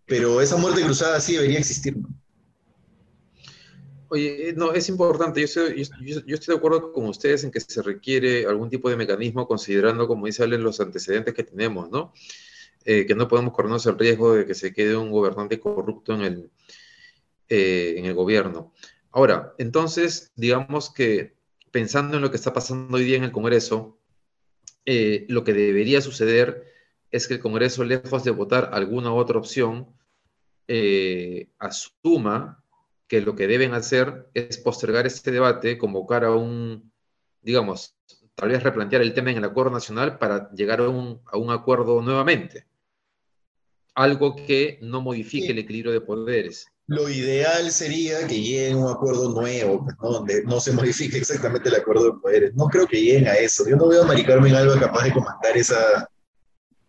Pero 0.07 0.41
esa 0.41 0.57
muerte 0.57 0.83
cruzada 0.83 1.21
sí 1.21 1.33
debería 1.33 1.59
existir, 1.59 1.97
¿no? 1.97 2.22
Oye, 4.13 4.51
eh, 4.51 4.53
no, 4.55 4.75
es 4.75 4.91
importante. 4.91 5.41
Yo 5.41 5.47
estoy, 5.47 5.85
yo, 6.05 6.35
estoy, 6.35 6.55
de 6.55 6.59
acuerdo 6.59 6.93
con 6.93 7.07
ustedes 7.07 7.45
en 7.45 7.51
que 7.51 7.61
se 7.61 7.81
requiere 7.81 8.45
algún 8.45 8.69
tipo 8.69 8.91
de 8.91 8.97
mecanismo 8.97 9.49
considerando, 9.49 10.07
como 10.07 10.27
dice 10.27 10.43
Allen, 10.43 10.63
los 10.63 10.81
antecedentes 10.81 11.33
que 11.33 11.45
tenemos, 11.45 11.91
¿no? 11.91 12.13
Eh, 12.85 13.07
que 13.07 13.15
no 13.15 13.27
podemos 13.27 13.55
corrernos 13.55 13.87
el 13.87 13.99
riesgo 13.99 14.35
de 14.35 14.45
que 14.45 14.55
se 14.55 14.75
quede 14.75 14.99
un 14.99 15.11
gobernante 15.11 15.59
corrupto 15.59 16.13
en 16.13 16.21
el, 16.21 16.51
eh, 17.49 17.95
en 17.97 18.05
el 18.05 18.13
gobierno. 18.13 18.75
Ahora, 19.13 19.55
entonces, 19.57 20.31
digamos 20.37 20.93
que 20.93 21.35
pensando 21.71 22.17
en 22.17 22.23
lo 22.23 22.31
que 22.31 22.37
está 22.37 22.53
pasando 22.53 22.99
hoy 22.99 23.05
día 23.05 23.17
en 23.17 23.25
el 23.25 23.33
Congreso, 23.33 23.99
lo 24.85 25.43
que 25.43 25.55
debería 25.55 26.03
suceder 26.03 26.67
es 27.11 27.29
que 27.29 27.35
el 27.35 27.41
Congreso, 27.41 27.83
lejos 27.83 28.25
de 28.25 28.31
votar 28.31 28.69
alguna 28.75 29.15
otra 29.15 29.39
opción, 29.39 29.89
asuma 31.59 32.62
que 33.13 33.21
lo 33.21 33.37
que 33.37 33.47
deben 33.47 33.75
hacer 33.75 34.31
es 34.33 34.57
postergar 34.57 35.07
este 35.07 35.31
debate, 35.31 35.77
convocar 35.77 36.25
a 36.25 36.35
un, 36.35 36.91
digamos, 37.43 37.95
tal 38.35 38.49
vez 38.49 38.63
replantear 38.63 39.03
el 39.03 39.13
tema 39.13 39.31
en 39.31 39.37
el 39.37 39.45
acuerdo 39.45 39.71
nacional 39.71 40.17
para 40.17 40.51
llegar 40.53 40.81
a 40.81 40.89
un, 40.89 41.21
a 41.31 41.37
un 41.37 41.51
acuerdo 41.51 42.01
nuevamente. 42.01 42.65
Algo 43.95 44.35
que 44.35 44.79
no 44.81 45.03
modifique 45.03 45.51
el 45.53 45.59
equilibrio 45.59 45.93
de 45.93 46.01
poderes. 46.01 46.69
lo 46.87 47.07
ideal 47.11 47.71
sería 47.71 48.27
que 48.27 48.41
lleguen 48.41 48.79
a 48.79 48.87
un 48.87 48.91
acuerdo 48.91 49.29
nuevo, 49.29 49.85
pues, 49.85 49.95
¿no? 50.01 50.11
donde 50.13 50.43
no 50.45 50.59
se 50.59 50.73
modifique 50.73 51.19
exactamente 51.19 51.69
el 51.69 51.75
acuerdo 51.75 52.05
de 52.05 52.19
poderes. 52.19 52.55
No 52.55 52.65
creo 52.69 52.87
que 52.87 52.97
lleguen 52.99 53.29
a 53.29 53.35
eso. 53.35 53.69
Yo 53.69 53.77
no 53.77 53.89
veo 53.89 54.05
a 54.05 54.07
Mari 54.07 54.25
Carmen 54.25 54.55
Alba 54.55 54.81
capaz 54.81 55.05
de 55.05 55.13
comandar 55.13 55.55
esa, 55.55 56.09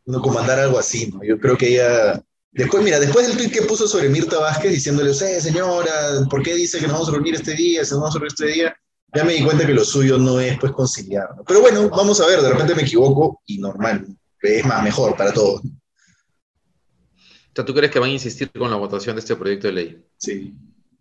no 0.05 0.21
comandar 0.21 0.57
algo 0.57 0.79
así, 0.79 1.11
¿no? 1.11 1.21
Yo 1.21 1.37
creo 1.37 1.57
que 1.57 1.67
ella, 1.67 2.23
después, 2.53 2.83
mira, 2.83 2.99
después 2.99 3.27
del 3.27 3.37
tweet 3.37 3.51
que 3.51 3.63
puso 3.63 3.87
sobre 3.87 4.09
Mirta 4.09 4.39
Vázquez 4.39 4.71
diciéndole, 4.71 5.11
eh, 5.11 5.41
señora, 5.41 6.25
¿por 6.29 6.41
qué 6.41 6.55
dice 6.55 6.79
que 6.79 6.87
nos 6.87 6.93
vamos 6.93 7.09
a 7.09 7.11
reunir 7.11 7.35
este 7.35 7.53
día? 7.53 7.83
Si 7.83 7.91
nos 7.91 8.01
vamos 8.01 8.15
a 8.15 8.19
reunir 8.19 8.33
este 8.37 8.47
día, 8.47 8.75
ya 9.13 9.23
me 9.23 9.33
di 9.33 9.43
cuenta 9.43 9.65
que 9.65 9.73
lo 9.73 9.83
suyo 9.83 10.17
no 10.17 10.39
es 10.39 10.57
pues 10.59 10.71
conciliar. 10.71 11.29
Pero 11.45 11.61
bueno, 11.61 11.89
vamos 11.89 12.19
a 12.21 12.27
ver, 12.27 12.41
de 12.41 12.49
repente 12.49 12.75
me 12.75 12.81
equivoco 12.81 13.41
y 13.45 13.59
normal, 13.59 14.07
es 14.41 14.65
más, 14.65 14.83
mejor 14.83 15.15
para 15.15 15.33
todos. 15.33 15.61
O 15.61 17.55
sea, 17.55 17.65
¿tú 17.65 17.73
crees 17.73 17.91
que 17.91 17.99
van 17.99 18.09
a 18.09 18.13
insistir 18.13 18.51
con 18.51 18.71
la 18.71 18.77
votación 18.77 19.15
de 19.15 19.19
este 19.19 19.35
proyecto 19.35 19.67
de 19.67 19.73
ley? 19.73 20.03
Sí, 20.17 20.53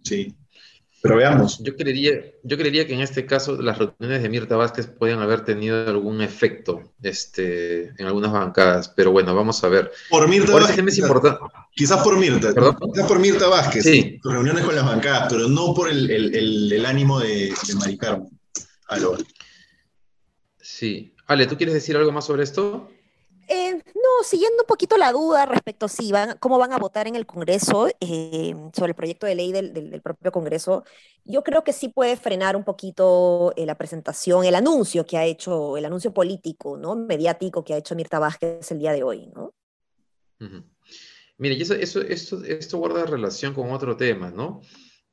sí. 0.04 0.36
Pero 1.02 1.16
veamos. 1.16 1.58
Yo 1.58 1.76
creería, 1.76 2.12
yo 2.44 2.56
creería 2.56 2.86
que 2.86 2.94
en 2.94 3.00
este 3.00 3.26
caso 3.26 3.60
las 3.60 3.76
reuniones 3.76 4.22
de 4.22 4.28
Mirta 4.28 4.56
Vázquez 4.56 4.86
pueden 4.86 5.18
haber 5.18 5.44
tenido 5.44 5.84
algún 5.88 6.22
efecto 6.22 6.92
este, 7.02 7.88
en 7.98 8.06
algunas 8.06 8.30
bancadas, 8.30 8.88
pero 8.88 9.10
bueno, 9.10 9.34
vamos 9.34 9.64
a 9.64 9.68
ver. 9.68 9.90
Por 10.08 10.28
Mirta 10.28 10.52
Vázquez. 10.52 10.84
Quizás, 11.74 12.02
por 12.04 12.16
Mirta. 12.16 12.54
Quizás 12.92 13.08
por 13.08 13.18
Mirta 13.18 13.48
Vázquez. 13.48 13.82
Sí. 13.82 14.20
Reuniones 14.22 14.64
con 14.64 14.76
las 14.76 14.86
bancadas, 14.86 15.26
pero 15.28 15.48
no 15.48 15.74
por 15.74 15.90
el, 15.90 16.08
el, 16.08 16.72
el, 16.72 16.86
ánimo 16.86 17.18
de, 17.18 17.52
de 17.66 17.74
Mari 17.74 17.98
Carmen. 17.98 18.28
Sí. 20.60 21.14
Ale, 21.26 21.46
¿tú 21.46 21.56
quieres 21.56 21.74
decir 21.74 21.96
algo 21.96 22.12
más 22.12 22.26
sobre 22.26 22.44
esto? 22.44 22.88
Eh, 23.48 23.82
siguiendo 24.22 24.62
un 24.62 24.66
poquito 24.66 24.96
la 24.96 25.12
duda 25.12 25.46
respecto 25.46 25.86
a 25.86 25.88
si 25.88 26.12
van, 26.12 26.36
cómo 26.38 26.58
van 26.58 26.72
a 26.72 26.78
votar 26.78 27.06
en 27.06 27.16
el 27.16 27.26
Congreso 27.26 27.88
eh, 28.00 28.54
sobre 28.74 28.90
el 28.90 28.94
proyecto 28.94 29.26
de 29.26 29.34
ley 29.34 29.52
del, 29.52 30.00
propio 30.02 30.32
Congreso, 30.32 30.84
yo 31.24 31.42
creo 31.42 31.64
que 31.64 31.72
sí 31.72 31.88
puede 31.88 32.16
frenar 32.16 32.56
un 32.56 32.64
poquito 32.64 33.52
eh, 33.56 33.66
la 33.66 33.76
presentación, 33.76 34.44
el 34.44 34.54
anuncio 34.54 35.04
que 35.06 35.18
ha 35.18 35.24
hecho, 35.24 35.76
el 35.76 35.84
anuncio 35.84 36.12
político, 36.12 36.76
¿no? 36.76 36.96
mediático 36.96 37.64
que 37.64 37.74
ha 37.74 37.78
hecho 37.78 37.94
Mirta 37.94 38.18
Vázquez 38.18 38.70
el 38.70 38.78
día 38.78 38.92
de 38.92 39.02
hoy. 39.02 39.30
¿no? 39.34 39.54
Mire, 41.38 41.60
eso, 41.60 42.00
esto 42.00 42.78
guarda 42.78 43.04
relación 43.06 43.54
con 43.54 43.70
otro 43.72 43.96
tema, 43.96 44.30
¿no? 44.30 44.60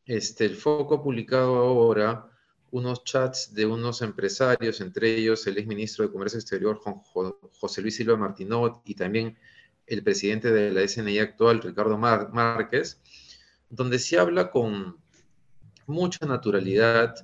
Este, 0.05 0.45
el 0.45 0.55
foco 0.55 1.03
publicado 1.03 1.55
ahora 1.55 2.28
unos 2.71 3.03
chats 3.03 3.53
de 3.53 3.65
unos 3.65 4.01
empresarios, 4.01 4.81
entre 4.81 5.15
ellos 5.15 5.45
el 5.47 5.57
exministro 5.57 6.05
de 6.05 6.11
Comercio 6.11 6.39
Exterior, 6.39 6.79
José 6.79 7.81
Luis 7.81 7.95
Silva 7.95 8.17
Martinot, 8.17 8.81
y 8.85 8.95
también 8.95 9.37
el 9.87 10.03
presidente 10.03 10.51
de 10.51 10.71
la 10.71 10.87
SNI 10.87 11.19
actual, 11.19 11.61
Ricardo 11.61 11.97
Márquez, 11.97 13.01
donde 13.69 13.99
se 13.99 14.19
habla 14.19 14.51
con 14.51 14.97
mucha 15.87 16.25
naturalidad 16.25 17.15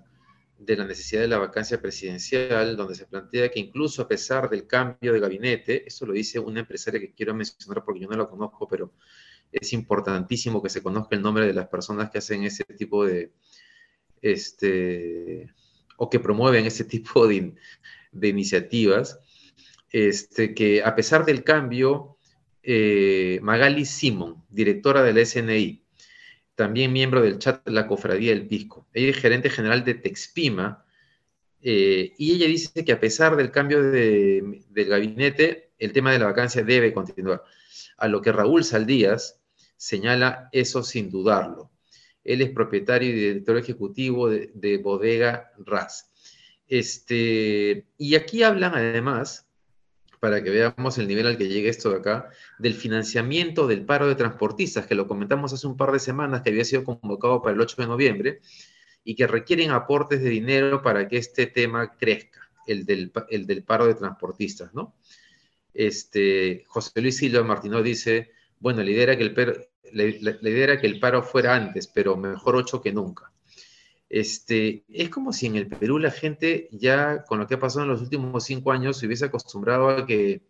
de 0.57 0.75
la 0.77 0.85
necesidad 0.85 1.21
de 1.21 1.27
la 1.27 1.37
vacancia 1.37 1.81
presidencial, 1.81 2.75
donde 2.75 2.95
se 2.95 3.05
plantea 3.05 3.49
que 3.49 3.59
incluso 3.59 4.01
a 4.01 4.07
pesar 4.07 4.49
del 4.49 4.65
cambio 4.65 5.13
de 5.13 5.19
gabinete, 5.19 5.87
eso 5.87 6.05
lo 6.05 6.13
dice 6.13 6.39
una 6.39 6.61
empresaria 6.61 6.99
que 6.99 7.13
quiero 7.13 7.33
mencionar 7.35 7.83
porque 7.83 7.99
yo 7.99 8.07
no 8.07 8.17
la 8.17 8.27
conozco, 8.27 8.67
pero 8.67 8.93
es 9.51 9.73
importantísimo 9.73 10.61
que 10.61 10.69
se 10.69 10.81
conozca 10.81 11.15
el 11.15 11.21
nombre 11.21 11.45
de 11.45 11.53
las 11.53 11.67
personas 11.67 12.09
que 12.09 12.17
hacen 12.17 12.43
ese 12.43 12.63
tipo 12.63 13.05
de, 13.05 13.31
este, 14.25 15.53
o 15.97 16.09
que 16.09 16.19
promueven 16.19 16.65
ese 16.65 16.83
tipo 16.83 17.27
de, 17.27 17.53
iniciativas, 18.21 19.19
este, 19.91 20.55
que 20.55 20.83
a 20.83 20.95
pesar 20.95 21.25
del 21.25 21.43
cambio, 21.43 22.17
eh, 22.63 23.39
Magali 23.43 23.85
Simon, 23.85 24.43
directora 24.49 25.03
de 25.03 25.13
la 25.13 25.23
SNI, 25.23 25.83
también 26.55 26.91
miembro 26.91 27.21
del 27.21 27.37
chat 27.37 27.63
de 27.65 27.71
la 27.71 27.85
Cofradía 27.85 28.31
del 28.31 28.47
Pisco, 28.47 28.87
ella 28.93 29.11
es 29.11 29.17
gerente 29.17 29.49
general 29.49 29.85
de 29.85 29.93
Texpima, 29.93 30.83
eh, 31.61 32.13
y 32.17 32.33
ella 32.33 32.47
dice 32.47 32.83
que 32.83 32.91
a 32.91 32.99
pesar 32.99 33.35
del 33.35 33.51
cambio 33.51 33.83
del 33.83 34.63
gabinete, 34.73 35.71
el 35.77 35.91
tema 35.91 36.11
de 36.11 36.19
la 36.19 36.25
vacancia 36.25 36.63
debe 36.63 36.93
continuar. 36.93 37.43
A 37.97 38.07
lo 38.07 38.21
que 38.21 38.31
Raúl 38.31 38.63
Saldías 38.63 39.41
señala 39.77 40.49
eso 40.51 40.83
sin 40.83 41.09
dudarlo. 41.09 41.71
Él 42.25 42.41
es 42.41 42.49
propietario 42.49 43.09
y 43.09 43.13
director 43.13 43.57
ejecutivo 43.57 44.27
de, 44.27 44.79
Bodega 44.83 45.51
RAS. 45.59 46.11
Este, 46.67 47.85
y 47.97 48.15
aquí 48.15 48.41
hablan 48.41 48.73
además, 48.73 49.47
para 50.19 50.43
que 50.43 50.49
veamos 50.49 50.97
el 50.97 51.07
nivel 51.07 51.27
al 51.27 51.37
que 51.37 51.47
llega 51.47 51.69
esto 51.69 51.91
de 51.91 51.97
acá, 51.97 52.29
del 52.57 52.73
financiamiento 52.73 53.67
del 53.67 53.85
paro 53.85 54.07
de 54.07 54.15
transportistas, 54.15 54.87
que 54.87 54.95
lo 54.95 55.07
comentamos 55.07 55.53
hace 55.53 55.67
un 55.67 55.77
par 55.77 55.91
de 55.91 55.99
semanas, 55.99 56.41
que 56.41 56.49
había 56.49 56.65
sido 56.65 56.83
convocado 56.83 57.43
para 57.43 57.53
el 57.53 57.61
8 57.61 57.83
de 57.83 57.87
noviembre, 57.87 58.41
y 59.03 59.15
que 59.15 59.27
requieren 59.27 59.69
aportes 59.69 60.23
de 60.23 60.29
dinero 60.29 60.81
para 60.81 61.07
que 61.07 61.17
este 61.17 61.45
tema 61.45 61.95
crezca, 61.95 62.49
el 62.65 62.87
del, 62.87 63.11
el 63.29 63.45
del 63.45 63.63
paro 63.63 63.85
de 63.85 63.93
transportistas, 63.93 64.73
¿no? 64.73 64.95
Este, 65.75 66.63
José 66.67 67.01
Luis 67.01 67.17
Silva 67.17 67.43
Martínez 67.43 67.83
dice, 67.83 68.31
bueno, 68.59 68.81
lidera 68.81 69.15
que 69.15 69.23
el, 69.23 69.67
la, 69.91 70.03
idea 70.03 70.63
era 70.63 70.81
que 70.81 70.87
el 70.87 70.99
paro 70.99 71.23
fuera 71.23 71.55
antes, 71.55 71.87
pero 71.87 72.17
mejor 72.17 72.55
ocho 72.55 72.81
que 72.81 72.91
nunca. 72.91 73.31
Este, 74.09 74.83
es 74.89 75.09
como 75.09 75.33
si 75.33 75.47
en 75.47 75.55
el 75.55 75.67
Perú 75.67 75.97
la 75.97 76.11
gente 76.11 76.69
ya 76.71 77.23
con 77.23 77.39
lo 77.39 77.47
que 77.47 77.55
ha 77.55 77.59
pasado 77.59 77.83
en 77.83 77.91
los 77.91 78.01
últimos 78.01 78.43
cinco 78.43 78.71
años 78.71 78.97
se 78.97 79.07
hubiese 79.07 79.25
acostumbrado 79.25 79.89
a 79.89 80.05
que 80.05 80.41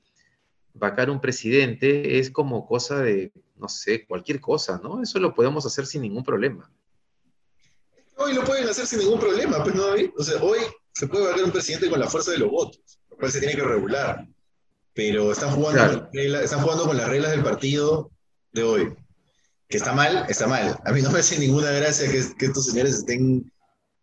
vacar 0.73 1.09
un 1.09 1.21
presidente 1.21 2.19
es 2.19 2.29
como 2.29 2.67
cosa 2.67 3.01
de, 3.01 3.31
no 3.55 3.69
sé, 3.69 4.05
cualquier 4.05 4.41
cosa, 4.41 4.79
¿no? 4.83 5.01
Eso 5.01 5.19
lo 5.19 5.33
podemos 5.33 5.65
hacer 5.65 5.85
sin 5.85 6.01
ningún 6.01 6.23
problema. 6.23 6.69
Hoy 8.17 8.33
lo 8.33 8.43
pueden 8.43 8.67
hacer 8.67 8.85
sin 8.85 8.99
ningún 8.99 9.19
problema, 9.19 9.63
pues 9.63 9.75
no, 9.75 9.85
O 10.17 10.23
sea, 10.23 10.41
hoy 10.41 10.59
se 10.93 11.07
puede 11.07 11.27
vacar 11.27 11.43
un 11.43 11.51
presidente 11.51 11.89
con 11.89 11.99
la 11.99 12.09
fuerza 12.09 12.31
de 12.31 12.39
los 12.39 12.49
votos, 12.49 12.99
lo 13.09 13.17
cual 13.17 13.31
se 13.31 13.39
tiene 13.39 13.55
que 13.55 13.63
regular. 13.63 14.27
Pero 14.93 15.31
están 15.31 15.51
jugando, 15.51 16.09
están 16.13 16.61
jugando 16.61 16.85
con 16.85 16.97
las 16.97 17.09
reglas 17.09 17.31
del 17.31 17.43
partido 17.43 18.11
de 18.53 18.63
hoy 18.63 18.95
está 19.75 19.93
mal, 19.93 20.25
está 20.27 20.47
mal. 20.47 20.79
A 20.85 20.91
mí 20.91 21.01
no 21.01 21.11
me 21.11 21.19
hace 21.19 21.39
ninguna 21.39 21.71
gracia 21.71 22.09
que, 22.09 22.45
estos 22.45 22.65
señores 22.65 22.95
estén 22.95 23.51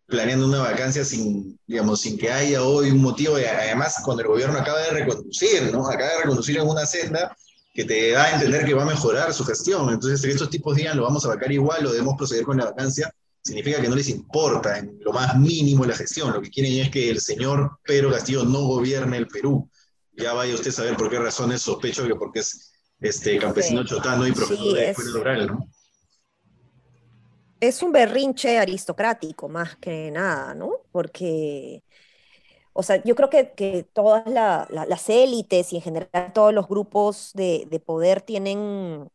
planeando 0.05 0.45
una 0.47 0.59
vacancia 0.59 1.03
sin, 1.05 1.59
digamos, 1.65 2.01
sin 2.01 2.17
que 2.17 2.31
haya 2.31 2.63
hoy 2.63 2.91
un 2.91 3.01
motivo. 3.01 3.35
además, 3.35 4.01
cuando 4.03 4.23
el 4.23 4.29
gobierno 4.29 4.59
acaba 4.59 4.79
de 4.81 4.91
reconducir, 4.91 5.71
¿no? 5.71 5.87
Acaba 5.87 6.11
de 6.11 6.17
reconducir 6.19 6.57
en 6.57 6.67
una 6.67 6.85
senda 6.85 7.35
que 7.73 7.85
te 7.85 8.11
da 8.11 8.25
a 8.25 8.33
entender 8.33 8.65
que 8.65 8.73
va 8.73 8.83
a 8.83 8.87
mejorar 8.87 9.33
su 9.33 9.43
gestión. 9.43 9.89
Entonces, 9.89 10.21
que 10.21 10.31
estos 10.31 10.49
tipos 10.49 10.75
digan, 10.75 10.97
lo 10.97 11.03
vamos 11.03 11.25
a 11.25 11.29
vacar 11.29 11.51
igual 11.51 11.85
o 11.85 11.91
debemos 11.91 12.15
proceder 12.17 12.43
con 12.43 12.57
la 12.57 12.65
vacancia, 12.65 13.13
significa 13.43 13.81
que 13.81 13.89
no 13.89 13.95
les 13.95 14.09
importa 14.09 14.77
en 14.77 14.99
lo 15.01 15.11
más 15.11 15.37
mínimo 15.37 15.85
la 15.85 15.95
gestión. 15.95 16.31
Lo 16.33 16.41
que 16.41 16.51
quieren 16.51 16.73
es 16.73 16.91
que 16.91 17.09
el 17.09 17.19
señor 17.19 17.79
Pedro 17.83 18.11
Castillo 18.11 18.43
no 18.43 18.61
gobierne 18.61 19.17
el 19.17 19.27
Perú. 19.27 19.69
Ya 20.15 20.33
vaya 20.33 20.53
usted 20.53 20.69
a 20.69 20.73
saber 20.73 20.95
por 20.95 21.09
qué 21.09 21.17
razones 21.17 21.61
sospecho 21.63 22.05
que 22.05 22.15
porque 22.15 22.39
es 22.39 22.72
este 23.03 23.37
campesino 23.37 23.83
chotano 23.83 24.25
y 24.25 24.31
profesor 24.31 24.73
de 24.73 24.89
escuela 24.89 25.45
¿no? 25.45 25.67
Es 27.59 27.81
un 27.83 27.91
berrinche 27.91 28.57
aristocrático 28.57 29.47
más 29.47 29.77
que 29.77 30.11
nada, 30.11 30.53
¿no? 30.53 30.81
Porque, 30.91 31.81
o 32.73 32.83
sea, 32.83 33.01
yo 33.03 33.15
creo 33.15 33.29
que, 33.29 33.85
todas 33.93 34.23
las 34.27 35.09
élites 35.09 35.71
y 35.71 35.77
en 35.77 35.81
general 35.81 36.33
todos 36.33 36.53
los 36.53 36.67
grupos 36.67 37.31
de, 37.33 37.81
poder 37.85 38.21
tienen 38.21 39.09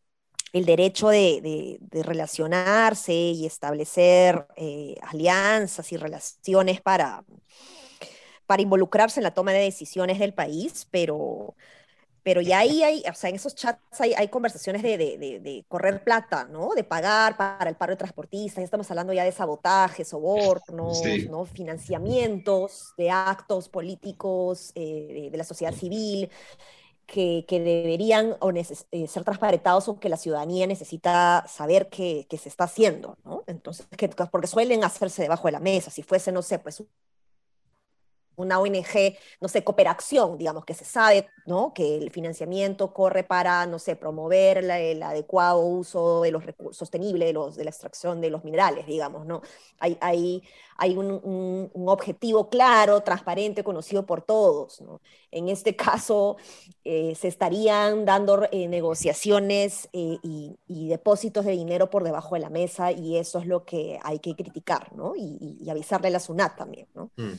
el 0.55 0.65
derecho 0.65 1.09
de, 1.09 1.79
relacionarse 1.93 3.13
y 3.13 3.45
establecer 3.45 4.47
eh, 4.57 4.97
alianzas 5.03 5.93
y 5.93 5.99
relaciones 5.99 6.81
para, 6.81 7.25
para 8.47 8.63
involucrarse 8.63 9.21
en 9.21 9.25
la 9.25 9.35
toma 9.35 9.53
de 9.53 9.61
decisiones 9.61 10.19
del 10.19 10.33
país, 10.33 10.89
pero 10.91 11.55
pero 12.29 12.43
ya 12.43 12.59
ahí 12.59 12.83
hay, 12.83 13.03
o 13.11 13.15
sea, 13.15 13.31
en 13.31 13.37
esos 13.37 13.55
chats 13.55 13.99
hay, 14.03 14.13
hay 14.13 14.29
conversaciones 14.29 14.83
de, 14.83 14.99
de, 14.99 15.17
de, 15.17 15.65
correr 15.67 16.05
plata, 16.05 16.45
¿no? 16.45 16.75
De 16.75 16.85
pagar 16.85 17.39
para 17.39 17.71
el 17.71 17.75
paro 17.75 17.93
de 17.93 17.97
transportistas, 17.97 18.57
ya 18.57 18.65
estamos 18.65 18.91
hablando 18.91 19.15
ya 19.15 19.25
de 19.25 19.33
sabotaje, 19.33 20.05
sobornos, 20.05 21.01
¿no? 21.31 21.47
Financiamientos 21.47 22.93
de 22.99 23.11
actos 23.11 23.71
políticos 23.71 24.73
eh, 24.75 25.31
de, 25.33 25.39
la 25.39 25.45
sociedad 25.45 25.73
civil. 25.73 26.29
Que, 27.07 27.47
que, 27.49 27.61
deberían 27.61 28.37
o 28.41 28.51
eh, 28.51 29.07
ser 29.09 29.25
transparentados 29.25 29.89
o 29.89 29.99
que 29.99 30.11
la 30.11 30.19
ciudadanía 30.19 30.67
necesita 30.67 31.47
saber 31.49 31.89
que, 31.89 32.27
que 32.29 32.37
se 32.37 32.51
está 32.51 32.65
haciendo, 32.65 33.17
¿no? 33.25 33.45
Entonces, 33.47 33.87
que, 33.97 34.09
porque 34.09 34.47
suelen 34.47 34.85
hacerse 34.85 35.23
debajo 35.23 35.49
de 35.49 35.53
la 35.53 35.61
mesa, 35.61 35.91
si 35.91 36.03
fuese, 36.03 36.33
no 36.33 36.43
sé, 36.43 36.59
pues 36.59 36.85
una 38.39 38.61
ONG, 38.61 39.17
no 39.41 39.49
sé, 39.49 39.65
cooperación, 39.65 40.39
digamos, 40.39 40.65
que 40.65 40.75
se 40.75 40.85
sabe, 40.85 41.29
¿no? 41.47 41.73
Que 41.75 41.97
el 41.97 42.11
financiamiento 42.11 42.93
corre 42.95 43.25
para, 43.25 43.67
no 43.67 43.79
sé, 43.79 43.97
promover 43.97 44.59
el 44.59 45.03
adecuado 45.03 45.61
uso 45.61 46.23
de 46.23 46.31
los 46.31 46.47
recursos, 46.47 46.79
sostenible 46.79 47.27
de, 47.27 47.33
los, 47.33 47.57
de 47.57 47.65
la 47.65 47.71
extracción 47.71 48.21
de 48.21 48.31
los 48.31 48.45
minerales, 48.45 48.87
digamos, 48.87 49.27
¿no? 49.27 49.43
Hay, 49.81 49.99
hay, 50.01 50.43
hay 50.77 50.97
un, 50.97 51.71
objetivo 51.89 52.49
claro, 52.49 53.01
transparente, 53.03 53.65
conocido 53.65 54.07
por 54.07 54.23
todos, 54.23 54.81
¿no? 54.81 55.01
En 55.31 55.49
este 55.49 55.75
caso, 55.77 56.37
eh, 56.85 57.15
se 57.17 57.29
estarían 57.29 58.05
dando 58.05 58.47
eh, 58.53 58.69
negociaciones 58.69 59.89
eh, 59.93 60.19
y, 60.23 60.57
depósitos 60.89 61.45
de 61.45 61.53
dinero 61.53 61.91
por 61.91 62.05
debajo 62.05 62.35
de 62.35 62.41
la 62.41 62.49
mesa 62.49 62.93
y 62.93 63.19
eso 63.19 63.41
es 63.41 63.47
lo 63.47 63.65
que 63.65 63.99
hay 64.03 64.21
que 64.21 64.35
criticar, 64.35 64.95
¿no? 64.95 65.15
Y, 65.17 65.69
avisarle 65.69 66.09
a 66.09 66.13
la 66.13 66.21
SUNAT 66.21 66.57
también, 66.57 66.87
¿no? 66.95 67.11
Mm. 67.17 67.33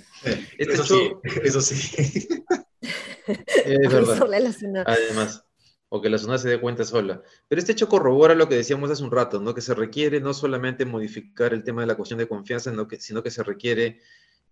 Este 0.96 1.48
eso 1.48 1.62
sí, 1.62 2.28
Es 3.66 3.92
verdad. 3.92 4.84
Además, 4.86 5.44
o 5.90 6.02
que 6.02 6.10
la 6.10 6.18
zona 6.18 6.38
se 6.38 6.50
dé 6.50 6.60
cuenta 6.60 6.84
sola. 6.84 7.22
Pero 7.48 7.60
este 7.60 7.72
hecho 7.72 7.90
corrobora 7.90 8.36
lo 8.36 8.48
que 8.48 8.56
decíamos 8.56 8.90
hace 8.92 9.04
un 9.04 9.12
rato, 9.12 9.40
¿no? 9.40 9.54
Que 9.54 9.62
se 9.62 9.74
requiere 9.74 10.20
no 10.20 10.34
solamente 10.34 10.86
modificar 10.86 11.54
el 11.54 11.64
tema 11.64 11.82
de 11.82 11.88
la 11.88 11.96
cuestión 11.96 12.20
de 12.20 12.28
confianza, 12.28 12.70
sino 12.70 12.88
que, 12.88 13.00
sino 13.00 13.24
que 13.24 13.32
se 13.32 13.44
requiere 13.44 14.00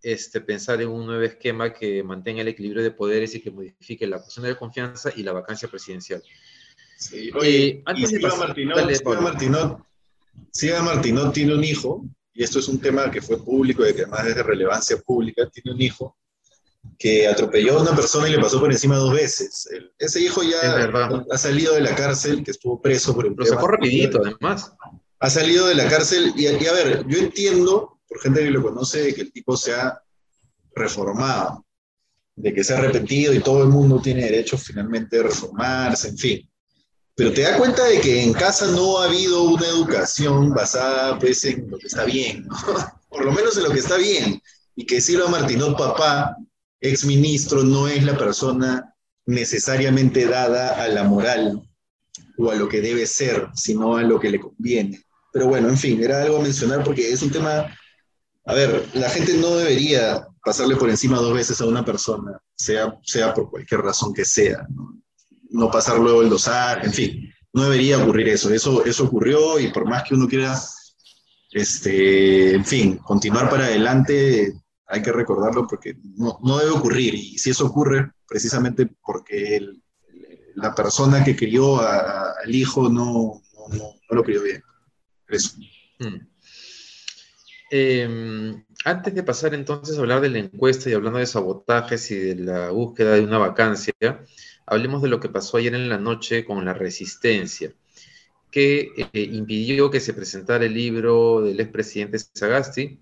este, 0.01 0.41
pensar 0.41 0.81
en 0.81 0.89
un 0.89 1.05
nuevo 1.05 1.23
esquema 1.23 1.73
que 1.73 2.03
mantenga 2.03 2.41
el 2.41 2.47
equilibrio 2.49 2.83
de 2.83 2.91
poderes 2.91 3.35
y 3.35 3.41
que 3.41 3.51
modifique 3.51 4.07
la 4.07 4.19
cuestión 4.19 4.45
de 4.45 4.55
confianza 4.55 5.11
y 5.15 5.23
la 5.23 5.33
vacancia 5.33 5.67
presidencial. 5.67 6.23
Sí, 6.97 7.31
oye, 7.35 7.67
eh, 7.67 7.83
antes 7.85 8.11
de 8.11 8.19
Martinot, 8.19 9.79
Martinot 10.83 11.33
tiene 11.33 11.53
un 11.53 11.63
hijo, 11.63 12.03
y 12.33 12.43
esto 12.43 12.57
es 12.59 12.67
un 12.67 12.79
tema 12.79 13.11
que 13.11 13.21
fue 13.21 13.43
público 13.43 13.87
y 13.87 13.93
que 13.93 14.01
además 14.01 14.25
es 14.27 14.35
de 14.35 14.43
relevancia 14.43 14.97
pública, 14.97 15.47
tiene 15.49 15.73
un 15.73 15.81
hijo 15.81 16.17
que 16.97 17.27
atropelló 17.27 17.77
a 17.77 17.81
una 17.81 17.95
persona 17.95 18.27
y 18.27 18.31
le 18.31 18.39
pasó 18.39 18.59
por 18.59 18.71
encima 18.71 18.97
dos 18.97 19.13
veces. 19.13 19.69
ese 19.99 20.21
hijo 20.21 20.41
ya 20.43 20.89
ha 21.31 21.37
salido 21.37 21.73
de 21.75 21.81
la 21.81 21.95
cárcel, 21.95 22.43
que 22.43 22.51
estuvo 22.51 22.81
preso 22.81 23.13
por 23.13 23.27
el 23.27 23.33
Lo 23.35 23.45
sacó 23.45 23.67
rapidito, 23.67 24.19
además. 24.23 24.73
Ha 25.19 25.29
salido 25.29 25.67
de 25.67 25.75
la 25.75 25.87
cárcel 25.87 26.33
y, 26.35 26.47
a 26.47 26.73
ver, 26.73 27.05
yo 27.07 27.19
entiendo, 27.19 27.99
por 28.07 28.19
gente 28.21 28.43
que 28.43 28.51
lo 28.51 28.61
conoce, 28.61 29.13
que 29.13 29.21
el 29.21 29.31
tipo 29.31 29.57
se 29.57 29.73
ha 29.73 30.01
reformado, 30.73 31.65
de 32.35 32.53
que 32.53 32.63
se 32.63 32.73
ha 32.73 32.77
arrepentido 32.77 33.33
y 33.33 33.39
todo 33.39 33.63
el 33.63 33.69
mundo 33.69 33.99
tiene 33.99 34.23
derecho 34.23 34.57
finalmente 34.57 35.19
a 35.19 35.23
reformarse, 35.23 36.09
en 36.09 36.17
fin. 36.17 36.49
Pero 37.15 37.33
te 37.33 37.41
das 37.41 37.57
cuenta 37.57 37.83
de 37.85 37.99
que 37.99 38.21
en 38.21 38.31
casa 38.33 38.67
no 38.67 38.99
ha 38.99 39.05
habido 39.05 39.41
una 39.43 39.67
educación 39.67 40.51
basada 40.53 41.17
pues, 41.17 41.43
en 41.45 41.69
lo 41.69 41.79
que 41.79 41.87
está 41.87 42.05
bien, 42.05 42.47
por 43.09 43.25
lo 43.25 43.31
menos 43.31 43.57
en 43.57 43.63
lo 43.63 43.71
que 43.71 43.79
está 43.79 43.97
bien. 43.97 44.41
Y 44.75 44.85
que 44.85 45.01
Silva 45.01 45.27
Martinó, 45.27 45.75
papá, 45.75 46.37
exministro, 46.79 47.63
no 47.63 47.87
es 47.87 48.03
la 48.03 48.17
persona 48.17 48.93
necesariamente 49.25 50.25
dada 50.25 50.81
a 50.81 50.87
la 50.87 51.03
moral 51.03 51.61
o 52.37 52.51
a 52.51 52.55
lo 52.55 52.67
que 52.69 52.81
debe 52.81 53.05
ser, 53.05 53.47
sino 53.55 53.97
a 53.97 54.03
lo 54.03 54.19
que 54.19 54.29
le 54.29 54.39
conviene. 54.39 55.01
Pero 55.33 55.47
bueno, 55.47 55.69
en 55.69 55.77
fin, 55.77 56.01
era 56.01 56.21
algo 56.21 56.37
a 56.37 56.43
mencionar 56.43 56.83
porque 56.83 57.11
es 57.11 57.21
un 57.21 57.31
tema, 57.31 57.75
a 58.45 58.53
ver, 58.53 58.87
la 58.93 59.09
gente 59.09 59.33
no 59.37 59.55
debería 59.55 60.27
pasarle 60.43 60.75
por 60.75 60.89
encima 60.89 61.17
dos 61.17 61.33
veces 61.33 61.59
a 61.59 61.65
una 61.65 61.83
persona, 61.83 62.39
sea, 62.55 62.97
sea 63.03 63.33
por 63.33 63.49
cualquier 63.49 63.81
razón 63.81 64.13
que 64.13 64.23
sea. 64.23 64.65
¿no? 64.69 64.97
no 65.49 65.71
pasar 65.71 65.99
luego 65.99 66.21
el 66.21 66.29
dosar, 66.29 66.85
en 66.85 66.93
fin, 66.93 67.33
no 67.53 67.63
debería 67.63 67.97
ocurrir 67.97 68.29
eso. 68.29 68.53
Eso, 68.53 68.85
eso 68.85 69.05
ocurrió 69.05 69.59
y 69.59 69.69
por 69.69 69.87
más 69.87 70.03
que 70.03 70.15
uno 70.15 70.27
quiera, 70.27 70.59
este, 71.51 72.55
en 72.55 72.65
fin, 72.65 72.97
continuar 72.97 73.49
para 73.49 73.65
adelante, 73.65 74.53
hay 74.87 75.01
que 75.01 75.11
recordarlo 75.11 75.67
porque 75.67 75.97
no, 76.15 76.39
debe 76.59 76.71
ocurrir. 76.71 77.13
Y 77.13 77.37
si 77.37 77.49
eso 77.49 77.65
ocurre, 77.65 78.11
precisamente 78.27 78.89
porque 79.05 79.61
la 80.55 80.73
persona 80.73 81.23
que 81.23 81.35
crió 81.35 81.79
al 81.81 82.53
hijo 82.53 82.89
no, 82.89 83.41
no, 83.69 83.93
lo 84.09 84.23
crió 84.23 84.41
bien. 84.43 84.63
Eso. 85.27 85.57
Hmm. 85.99 86.27
Em, 87.69 88.63
antes 88.85 89.13
de 89.13 89.23
pasar 89.23 89.53
entonces 89.53 89.97
a 89.97 89.99
hablar 89.99 90.21
de 90.21 90.29
la 90.29 90.39
encuesta 90.39 90.89
y 90.89 90.93
hablando 90.93 91.19
de 91.19 91.25
sabotajes 91.25 92.09
y 92.11 92.15
de 92.15 92.35
la 92.35 92.69
búsqueda 92.69 93.15
de 93.15 93.25
una 93.25 93.37
vacancia, 93.37 93.93
hablemos 94.65 95.01
de 95.01 95.09
lo 95.09 95.19
que 95.19 95.27
pasó 95.27 95.57
ayer 95.57 95.75
en 95.75 95.89
la 95.89 95.97
noche 95.97 96.45
con 96.45 96.63
la 96.63 96.73
resistencia, 96.73 97.73
que 98.49 98.91
eh, 99.11 99.21
impidió 99.21 99.91
que 99.91 99.99
se 99.99 100.13
presentara 100.13 100.65
el 100.65 100.73
libro 100.73 101.41
del 101.41 101.59
expresidente 101.59 102.19
Sagasti. 102.19 102.99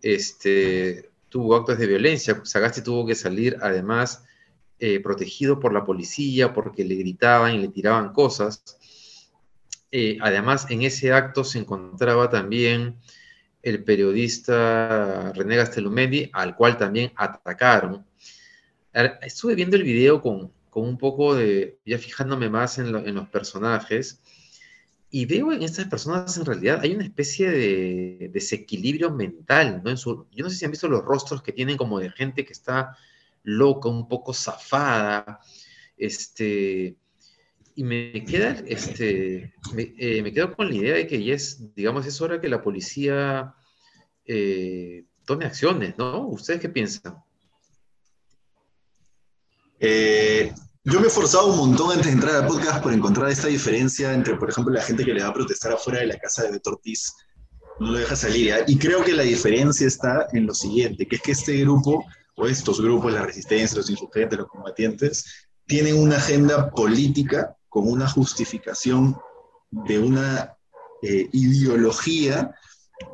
Este, 0.00 1.10
tuvo 1.28 1.56
actos 1.56 1.78
de 1.78 1.86
violencia. 1.86 2.40
Sagasti 2.44 2.82
tuvo 2.82 3.06
que 3.06 3.14
salir, 3.14 3.56
además, 3.60 4.24
eh, 4.78 5.00
protegido 5.00 5.58
por 5.58 5.72
la 5.72 5.84
policía 5.84 6.52
porque 6.52 6.84
le 6.84 6.94
gritaban 6.94 7.54
y 7.54 7.58
le 7.58 7.68
tiraban 7.68 8.12
cosas. 8.12 8.78
Eh, 9.90 10.18
además, 10.20 10.66
en 10.70 10.82
ese 10.82 11.12
acto 11.12 11.44
se 11.44 11.58
encontraba 11.58 12.30
también 12.30 12.96
el 13.62 13.82
periodista 13.84 15.32
René 15.34 15.56
Gastelumendi, 15.56 16.30
al 16.32 16.54
cual 16.54 16.76
también 16.76 17.12
atacaron. 17.16 18.06
Estuve 19.22 19.54
viendo 19.54 19.76
el 19.76 19.82
video 19.82 20.20
con, 20.20 20.52
con 20.70 20.84
un 20.84 20.98
poco 20.98 21.34
de, 21.34 21.78
ya 21.84 21.98
fijándome 21.98 22.48
más 22.48 22.78
en, 22.78 22.92
los 22.92 23.28
personajes, 23.28 24.20
y 25.10 25.24
veo 25.24 25.52
en 25.52 25.62
estas 25.62 25.86
personas 25.86 26.36
en 26.36 26.44
realidad 26.44 26.80
hay 26.82 26.94
una 26.94 27.04
especie 27.04 27.50
de 27.50 28.30
desequilibrio 28.32 29.10
mental, 29.10 29.82
¿no? 29.84 29.94
yo 29.94 30.44
no 30.44 30.50
sé 30.50 30.56
si 30.56 30.64
han 30.64 30.70
visto 30.70 30.88
los 30.88 31.04
rostros 31.04 31.42
que 31.42 31.52
tienen 31.52 31.76
como 31.76 31.98
de 31.98 32.10
gente 32.10 32.44
que 32.44 32.52
está 32.52 32.96
loca, 33.42 33.88
un 33.88 34.06
poco 34.06 34.34
zafada, 34.34 35.40
este, 35.96 36.96
y 37.74 37.84
me 37.84 38.24
queda, 38.24 38.62
este, 38.66 39.54
me, 39.72 39.94
eh, 39.96 40.32
quedo 40.32 40.54
con 40.54 40.68
la 40.68 40.74
idea 40.74 40.94
de 40.96 41.06
que 41.06 41.24
ya 41.24 41.34
es, 41.34 41.74
digamos, 41.74 42.04
es 42.06 42.20
hora 42.20 42.40
que 42.40 42.48
la 42.48 42.62
policía 42.62 43.54
eh, 44.26 45.04
tome 45.24 45.46
acciones, 45.46 45.96
¿no? 45.96 46.26
¿Ustedes 46.26 46.60
qué 46.60 46.68
piensan? 46.68 47.16
Eh, 49.80 50.52
yo 50.90 51.00
me 51.00 51.06
he 51.06 51.08
esforzado 51.08 51.48
un 51.48 51.56
montón 51.58 51.90
antes 51.90 52.06
de 52.06 52.12
entrar 52.12 52.36
al 52.36 52.46
podcast 52.46 52.82
por 52.82 52.92
encontrar 52.94 53.30
esta 53.30 53.48
diferencia 53.48 54.12
entre, 54.14 54.36
por 54.36 54.48
ejemplo, 54.48 54.72
la 54.72 54.82
gente 54.82 55.04
que 55.04 55.12
le 55.12 55.22
va 55.22 55.28
a 55.28 55.34
protestar 55.34 55.72
afuera 55.72 56.00
de 56.00 56.06
la 56.06 56.18
casa 56.18 56.44
de 56.44 56.52
Beto 56.52 56.70
Ortiz, 56.70 57.12
no 57.78 57.92
lo 57.92 57.98
deja 57.98 58.16
salir. 58.16 58.54
Y 58.66 58.78
creo 58.78 59.04
que 59.04 59.12
la 59.12 59.22
diferencia 59.22 59.86
está 59.86 60.28
en 60.32 60.46
lo 60.46 60.54
siguiente, 60.54 61.06
que 61.06 61.16
es 61.16 61.22
que 61.22 61.32
este 61.32 61.58
grupo, 61.58 62.06
o 62.36 62.46
estos 62.46 62.80
grupos, 62.80 63.12
la 63.12 63.22
resistencia, 63.22 63.76
los 63.76 63.90
insurgentes, 63.90 64.38
los 64.38 64.48
combatientes, 64.48 65.48
tienen 65.66 65.98
una 65.98 66.16
agenda 66.16 66.70
política 66.70 67.54
con 67.68 67.86
una 67.86 68.08
justificación 68.08 69.16
de 69.70 69.98
una 69.98 70.56
eh, 71.02 71.28
ideología 71.32 72.54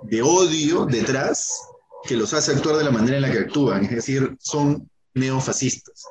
de 0.05 0.23
odio 0.23 0.87
detrás 0.87 1.49
que 2.05 2.17
los 2.17 2.33
hace 2.35 2.53
actuar 2.53 2.77
de 2.77 2.85
la 2.85 2.91
manera 2.93 3.17
en 3.17 3.23
la 3.23 3.33
que 3.33 3.41
actúan, 3.41 3.85
es 3.85 3.91
decir, 3.91 4.37
son 4.39 4.89
neofascistas 5.15 6.05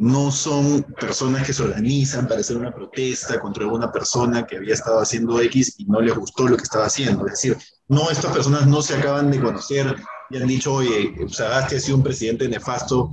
no 0.00 0.32
son 0.32 0.82
personas 0.98 1.46
que 1.46 1.52
se 1.52 1.62
organizan 1.62 2.26
para 2.26 2.40
hacer 2.40 2.56
una 2.56 2.74
protesta 2.74 3.38
contra 3.38 3.66
una 3.66 3.92
persona 3.92 4.46
que 4.46 4.56
había 4.56 4.72
estado 4.72 4.98
haciendo 4.98 5.38
X 5.42 5.74
y 5.76 5.84
no 5.84 6.00
les 6.00 6.14
gustó 6.14 6.48
lo 6.48 6.56
que 6.56 6.62
estaba 6.62 6.86
haciendo. 6.86 7.26
Es 7.26 7.32
decir, 7.32 7.58
no, 7.86 8.10
estas 8.10 8.32
personas 8.32 8.66
no 8.66 8.80
se 8.80 8.96
acaban 8.96 9.30
de 9.30 9.38
conocer 9.38 9.94
y 10.30 10.38
han 10.38 10.46
dicho, 10.46 10.72
oye, 10.72 11.14
Sagasti 11.28 11.76
ha 11.76 11.80
sido 11.80 11.98
un 11.98 12.02
presidente 12.02 12.48
nefasto 12.48 13.10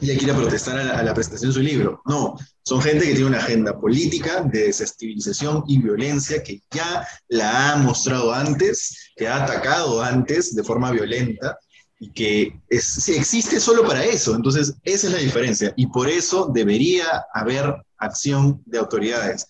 y 0.00 0.10
hay 0.10 0.18
que 0.18 0.24
ir 0.24 0.32
a 0.32 0.36
protestar 0.36 0.76
a 0.76 1.02
la, 1.04 1.14
presentación 1.14 1.50
de 1.50 1.54
su 1.54 1.60
libro. 1.60 2.02
No, 2.04 2.36
son 2.64 2.82
gente 2.82 3.06
que 3.06 3.12
tiene 3.12 3.26
una 3.26 3.38
agenda 3.38 3.78
política 3.78 4.40
de 4.42 4.64
desestabilización 4.64 5.62
y 5.68 5.78
violencia 5.78 6.42
que 6.42 6.60
ya 6.72 7.06
la 7.28 7.74
ha 7.74 7.76
mostrado 7.76 8.34
antes, 8.34 9.12
que 9.14 9.28
ha 9.28 9.44
atacado 9.44 10.02
antes 10.02 10.56
de 10.56 10.64
forma 10.64 10.90
violenta 10.90 11.56
y 12.00 12.10
que 12.12 12.60
es, 12.68 13.08
existe 13.08 13.58
solo 13.60 13.84
para 13.84 14.04
eso. 14.04 14.34
Entonces, 14.34 14.74
esa 14.84 15.06
es 15.08 15.12
la 15.12 15.18
diferencia. 15.18 15.72
Y 15.76 15.86
por 15.88 16.08
eso 16.08 16.48
debería 16.52 17.06
haber 17.34 17.74
acción 17.96 18.62
de 18.66 18.78
autoridades. 18.78 19.46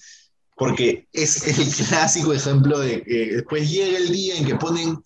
Porque 0.57 1.09
es 1.13 1.47
el 1.47 1.87
clásico 1.89 2.33
ejemplo 2.33 2.79
de 2.79 3.03
que 3.03 3.37
después 3.37 3.71
llega 3.71 3.99
el 3.99 4.11
día 4.11 4.37
en 4.37 4.47
que 4.47 4.57
ponen, 4.57 4.99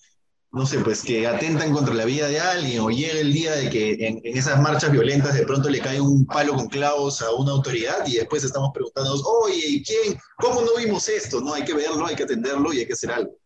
no 0.52 0.66
sé, 0.66 0.78
pues 0.78 1.02
que 1.02 1.26
atentan 1.26 1.72
contra 1.72 1.94
la 1.94 2.05
vida 2.05 2.28
de 2.28 2.38
alguien, 2.38 2.81
o 2.81 2.90
llega 2.90 3.18
el 3.20 3.33
día 3.33 3.52
de 3.52 3.68
que 3.70 4.07
en, 4.07 4.20
en 4.22 4.38
esas 4.38 4.61
marchas 4.61 4.92
violentas 4.92 5.35
de 5.35 5.46
pronto 5.46 5.68
le 5.68 5.81
cae 5.81 6.00
un 6.00 6.24
palo 6.26 6.55
con 6.55 6.68
clavos 6.68 7.22
a 7.22 7.33
una 7.33 7.52
autoridad 7.52 8.07
y 8.07 8.16
después 8.16 8.44
estamos 8.44 8.70
preguntándonos, 8.72 9.22
oye, 9.24 9.83
¿quién? 9.85 10.18
¿Cómo 10.37 10.61
no 10.62 10.76
vimos 10.78 11.09
esto? 11.09 11.40
No, 11.40 11.55
hay 11.55 11.64
que 11.64 11.74
verlo, 11.74 12.07
hay 12.07 12.14
que 12.14 12.22
atenderlo 12.22 12.72
y 12.72 12.81
hay 12.81 12.87
que 12.87 12.92
hacer 12.92 13.11
algo. 13.11 13.41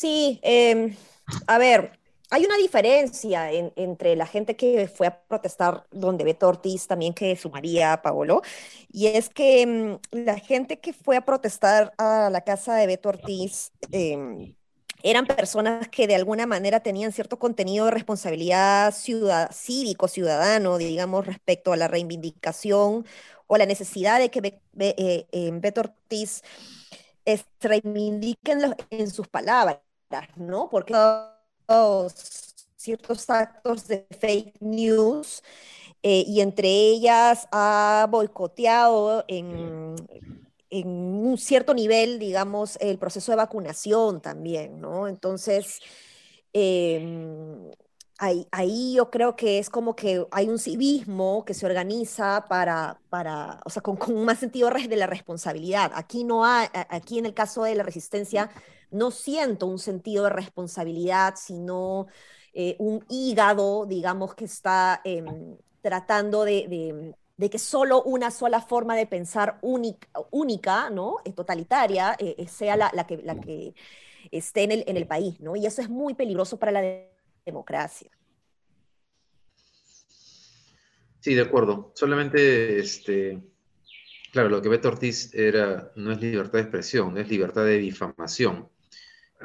Sí, 0.00 0.38
em, 0.44 0.96
a 1.48 1.58
ver, 1.58 1.98
hay 2.30 2.44
una 2.46 2.56
diferencia 2.56 3.50
entre 3.50 4.14
la 4.14 4.26
gente 4.26 4.54
que 4.54 4.86
fue 4.86 5.08
a 5.08 5.22
protestar 5.24 5.88
donde 5.90 6.22
Beto 6.22 6.46
Ortiz, 6.46 6.86
también 6.86 7.14
que 7.14 7.34
sumaría 7.34 7.94
a 7.94 8.02
Paolo, 8.02 8.42
y 8.92 9.08
es 9.08 9.28
que 9.28 9.62
em, 9.62 9.98
la 10.12 10.38
gente 10.38 10.78
que 10.78 10.92
fue 10.92 11.16
a 11.16 11.24
protestar 11.24 11.94
a 11.98 12.30
la 12.30 12.42
casa 12.42 12.76
de 12.76 12.86
Beto 12.86 13.08
Ortiz 13.08 13.72
em, 13.90 14.54
eran 15.02 15.26
personas 15.26 15.88
que 15.88 16.06
de 16.06 16.14
alguna 16.14 16.46
manera 16.46 16.78
tenían 16.80 17.10
cierto 17.10 17.40
contenido 17.40 17.86
de 17.86 17.90
responsabilidad 17.90 18.94
cívico, 19.50 20.06
ciudadano, 20.06 20.78
digamos, 20.78 21.26
respecto 21.26 21.72
a 21.72 21.76
la 21.76 21.88
reivindicación 21.88 23.04
o 23.48 23.56
la 23.56 23.66
necesidad 23.66 24.20
de 24.20 24.30
que 24.30 24.60
eh, 24.78 25.50
Beto 25.54 25.80
Ortiz 25.80 26.42
reivindiquen 27.60 28.74
en 28.90 29.10
sus 29.10 29.28
palabras, 29.28 29.78
¿no? 30.36 30.68
Porque 30.70 30.94
ciertos 32.76 33.28
actos 33.28 33.86
de 33.88 34.06
fake 34.18 34.60
news 34.60 35.42
eh, 36.02 36.24
y 36.26 36.40
entre 36.40 36.68
ellas 36.68 37.48
ha 37.50 38.06
boicoteado 38.10 39.24
en, 39.28 39.96
en, 40.70 40.88
un 40.88 41.36
cierto 41.38 41.74
nivel, 41.74 42.18
digamos, 42.18 42.76
el 42.80 42.98
proceso 42.98 43.32
de 43.32 43.36
vacunación 43.36 44.20
también, 44.20 44.80
¿no? 44.80 45.08
Entonces, 45.08 45.80
em, 46.52 47.70
ahí, 48.18 48.94
yo 48.94 49.10
creo 49.10 49.36
que 49.36 49.58
es 49.58 49.70
como 49.70 49.94
que 49.94 50.26
hay 50.32 50.48
un 50.48 50.58
civismo 50.58 51.44
que 51.44 51.54
se 51.54 51.66
organiza 51.66 52.46
para, 52.48 53.00
para 53.08 53.60
o 53.64 53.70
sea, 53.70 53.82
con, 53.82 53.96
con 53.96 54.24
más 54.24 54.38
sentido 54.38 54.70
de 54.70 54.96
la 54.96 55.06
responsabilidad. 55.06 55.92
Aquí 55.94 56.24
no 56.24 56.44
hay, 56.44 56.68
aquí 56.90 57.18
en 57.18 57.26
el 57.26 57.34
caso 57.34 57.62
de 57.62 57.74
la 57.76 57.84
resistencia, 57.84 58.50
no 58.90 59.10
siento 59.10 59.66
un 59.66 59.78
sentido 59.78 60.24
de 60.24 60.30
responsabilidad, 60.30 61.34
sino 61.36 62.06
eh, 62.52 62.76
un 62.78 63.04
hígado, 63.08 63.86
digamos, 63.86 64.34
que 64.34 64.46
está 64.46 65.00
em, 65.04 65.56
tratando 65.80 66.44
de, 66.44 67.14
que 67.50 67.58
solo 67.58 68.02
una 68.02 68.30
sola 68.30 68.60
forma 68.60 68.96
de 68.96 69.06
pensar 69.06 69.58
única, 69.62 70.08
única 70.30 70.90
¿no? 70.90 71.18
totalitaria, 71.36 72.16
eh, 72.18 72.46
sea 72.48 72.76
la, 72.76 72.90
que, 73.06 73.18
la 73.18 73.38
que 73.40 73.74
esté 74.32 74.64
en 74.64 74.72
el, 74.72 74.84
en 74.88 74.96
el 74.96 75.06
país, 75.06 75.40
¿no? 75.40 75.56
Y 75.56 75.66
eso 75.66 75.82
es 75.82 75.88
muy 75.88 76.14
peligroso 76.14 76.58
para 76.58 76.72
la. 76.72 76.82
Sí, 81.20 81.34
de 81.34 81.42
acuerdo. 81.42 81.92
Solamente, 81.94 82.78
este, 82.78 83.42
claro, 84.32 84.48
lo 84.48 84.62
que 84.62 84.68
Beto 84.68 84.88
Ortiz 84.88 85.34
era, 85.34 85.92
no 85.96 86.12
es 86.12 86.20
libertad 86.20 86.54
de 86.54 86.60
expresión, 86.60 87.18
es 87.18 87.28
libertad 87.28 87.64
de 87.64 87.78
difamación. 87.78 88.68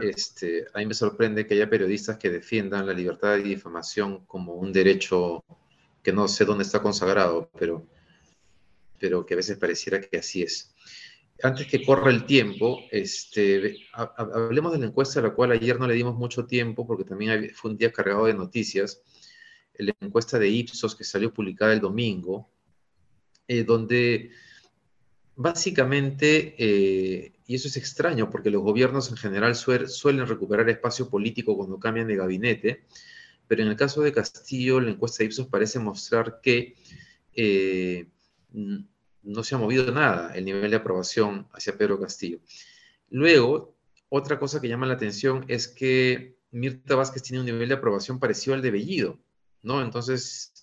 Este, 0.02 0.66
a 0.74 0.80
mí 0.80 0.86
me 0.88 0.94
sorprende 0.94 1.46
que 1.46 1.54
haya 1.54 1.70
periodistas 1.70 2.18
que 2.18 2.30
defiendan 2.30 2.88
la 2.88 2.94
libertad 2.94 3.36
de 3.36 3.44
difamación 3.44 4.26
como 4.26 4.54
un 4.56 4.74
derecho 4.74 5.44
que 6.02 6.12
no 6.12 6.28
sé 6.28 6.46
dónde 6.46 6.64
está 6.64 6.82
consagrado, 6.82 7.50
pero, 7.58 7.88
pero 9.00 9.26
que 9.26 9.36
a 9.36 9.38
veces 9.38 9.58
pareciera 9.58 10.02
que 10.02 10.18
así 10.18 10.44
es. 10.44 10.73
Antes 11.44 11.68
que 11.68 11.84
corra 11.84 12.10
el 12.10 12.26
tiempo, 12.26 12.80
este, 12.90 13.76
hablemos 13.92 14.72
de 14.72 14.80
la 14.80 14.86
encuesta 14.86 15.20
a 15.20 15.24
la 15.24 15.34
cual 15.34 15.52
ayer 15.52 15.78
no 15.78 15.88
le 15.88 15.94
dimos 15.94 16.16
mucho 16.16 16.46
tiempo 16.46 16.88
porque 16.88 17.04
también 17.04 17.52
fue 17.54 17.72
un 17.72 17.78
día 17.78 17.92
cargado 17.92 18.28
de 18.28 18.34
noticias, 18.34 19.02
la 19.78 19.94
encuesta 20.00 20.40
de 20.40 20.48
Ipsos 20.48 20.96
que 20.96 21.04
salió 21.04 21.34
publicada 21.34 21.74
el 21.74 21.82
domingo, 21.82 22.50
eh, 23.46 23.66
donde 23.66 24.32
básicamente, 25.36 26.56
eh, 26.58 27.34
y 27.46 27.56
eso 27.56 27.68
es 27.68 27.76
extraño 27.76 28.30
porque 28.30 28.50
los 28.50 28.64
gobiernos 28.64 29.10
en 29.10 29.18
general 29.18 29.54
suelen 29.56 30.26
recuperar 30.26 30.70
espacio 30.70 31.10
político 31.10 31.58
cuando 31.58 31.78
cambian 31.78 32.08
de 32.08 32.16
gabinete, 32.16 32.86
pero 33.50 33.64
en 33.64 33.68
el 33.68 33.76
caso 33.76 34.02
de 34.02 34.14
Castillo, 34.14 34.80
la 34.80 34.92
encuesta 34.92 35.18
de 35.20 35.26
Ipsos 35.26 35.48
parece 35.48 35.80
mostrar 35.80 36.40
que 36.42 36.76
eh, 37.36 38.08
no 39.24 39.44
se 39.44 39.56
ha 39.56 39.58
movido 39.58 39.92
nada 39.92 40.36
el 40.36 40.46
nivel 40.46 40.70
de 40.70 40.78
aprobación 40.78 41.48
hacia 41.54 41.78
Pedro 41.78 42.00
Castillo. 42.00 42.40
Luego, 43.10 43.76
otra 44.10 44.40
cosa 44.40 44.62
que 44.62 44.68
llama 44.68 44.86
la 44.86 44.94
atención 44.94 45.46
es 45.48 45.68
que 45.68 46.38
Mirta 46.52 46.96
Vázquez 46.96 47.24
tiene 47.24 47.40
un 47.40 47.46
nivel 47.46 47.70
de 47.70 47.76
aprobación 47.76 48.20
parecido 48.20 48.54
al 48.54 48.62
de 48.62 48.72
Bellido, 48.72 49.20
¿no? 49.64 49.82
Entonces, 49.82 50.54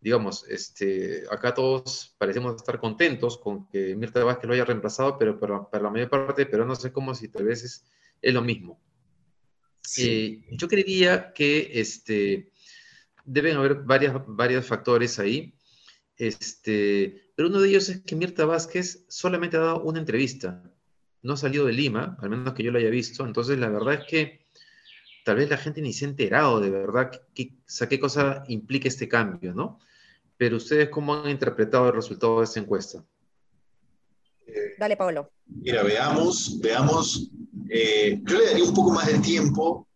digamos, 0.00 0.44
este, 0.48 1.24
acá 1.30 1.54
todos 1.54 2.14
parecemos 2.18 2.56
estar 2.56 2.80
contentos 2.80 3.38
con 3.38 3.68
que 3.68 3.94
Mirta 3.94 4.24
Vázquez 4.24 4.48
lo 4.48 4.54
haya 4.54 4.64
reemplazado, 4.64 5.18
pero 5.18 5.38
para, 5.38 5.82
la 5.82 5.90
mayor 5.90 6.08
parte, 6.08 6.46
pero 6.46 6.64
no 6.64 6.74
sé 6.74 6.92
cómo 6.92 7.14
si 7.14 7.28
tal 7.28 7.44
vez 7.44 7.62
es, 7.62 7.84
es 8.20 8.34
lo 8.34 8.42
mismo. 8.42 8.80
Eh, 9.98 10.42
yo 10.50 10.68
creería 10.68 11.32
que 11.32 11.70
este, 11.74 12.50
deben 13.24 13.56
haber 13.56 13.76
varias, 13.76 14.14
varios 14.26 14.66
factores 14.66 15.18
ahí, 15.18 15.54
este, 16.16 17.29
pero 17.40 17.48
uno 17.48 17.62
de 17.62 17.70
ellos 17.70 17.88
es 17.88 18.02
que 18.02 18.16
Mirta 18.16 18.44
Vázquez 18.44 19.06
solamente 19.08 19.56
ha 19.56 19.60
dado 19.60 19.82
una 19.84 19.98
entrevista, 19.98 20.62
no 21.22 21.32
ha 21.32 21.36
salido 21.38 21.64
de 21.64 21.72
Lima, 21.72 22.18
al 22.20 22.28
menos 22.28 22.52
que 22.52 22.62
yo 22.62 22.70
lo 22.70 22.78
haya 22.78 22.90
visto, 22.90 23.24
entonces 23.24 23.58
la 23.58 23.70
verdad 23.70 23.94
es 23.94 24.04
que 24.06 24.46
tal 25.24 25.36
vez 25.36 25.48
la 25.48 25.56
gente 25.56 25.80
ni 25.80 25.94
se 25.94 26.04
ha 26.04 26.08
enterado 26.08 26.60
de 26.60 26.68
verdad 26.68 27.10
qué, 27.34 27.54
qué 27.88 27.98
cosa 27.98 28.44
implica 28.48 28.88
este 28.88 29.08
cambio, 29.08 29.54
¿no? 29.54 29.80
Pero 30.36 30.58
ustedes, 30.58 30.90
¿cómo 30.90 31.14
han 31.14 31.30
interpretado 31.30 31.88
el 31.88 31.94
resultado 31.94 32.40
de 32.40 32.44
esta 32.44 32.60
encuesta? 32.60 33.02
Dale, 34.78 34.98
Pablo. 34.98 35.30
Mira, 35.46 35.82
veamos, 35.82 36.60
veamos 36.60 37.30
eh, 37.70 38.20
yo 38.22 38.38
le 38.38 38.44
daría 38.48 38.64
un 38.64 38.74
poco 38.74 38.92
más 38.92 39.06
de 39.06 39.18
tiempo. 39.20 39.88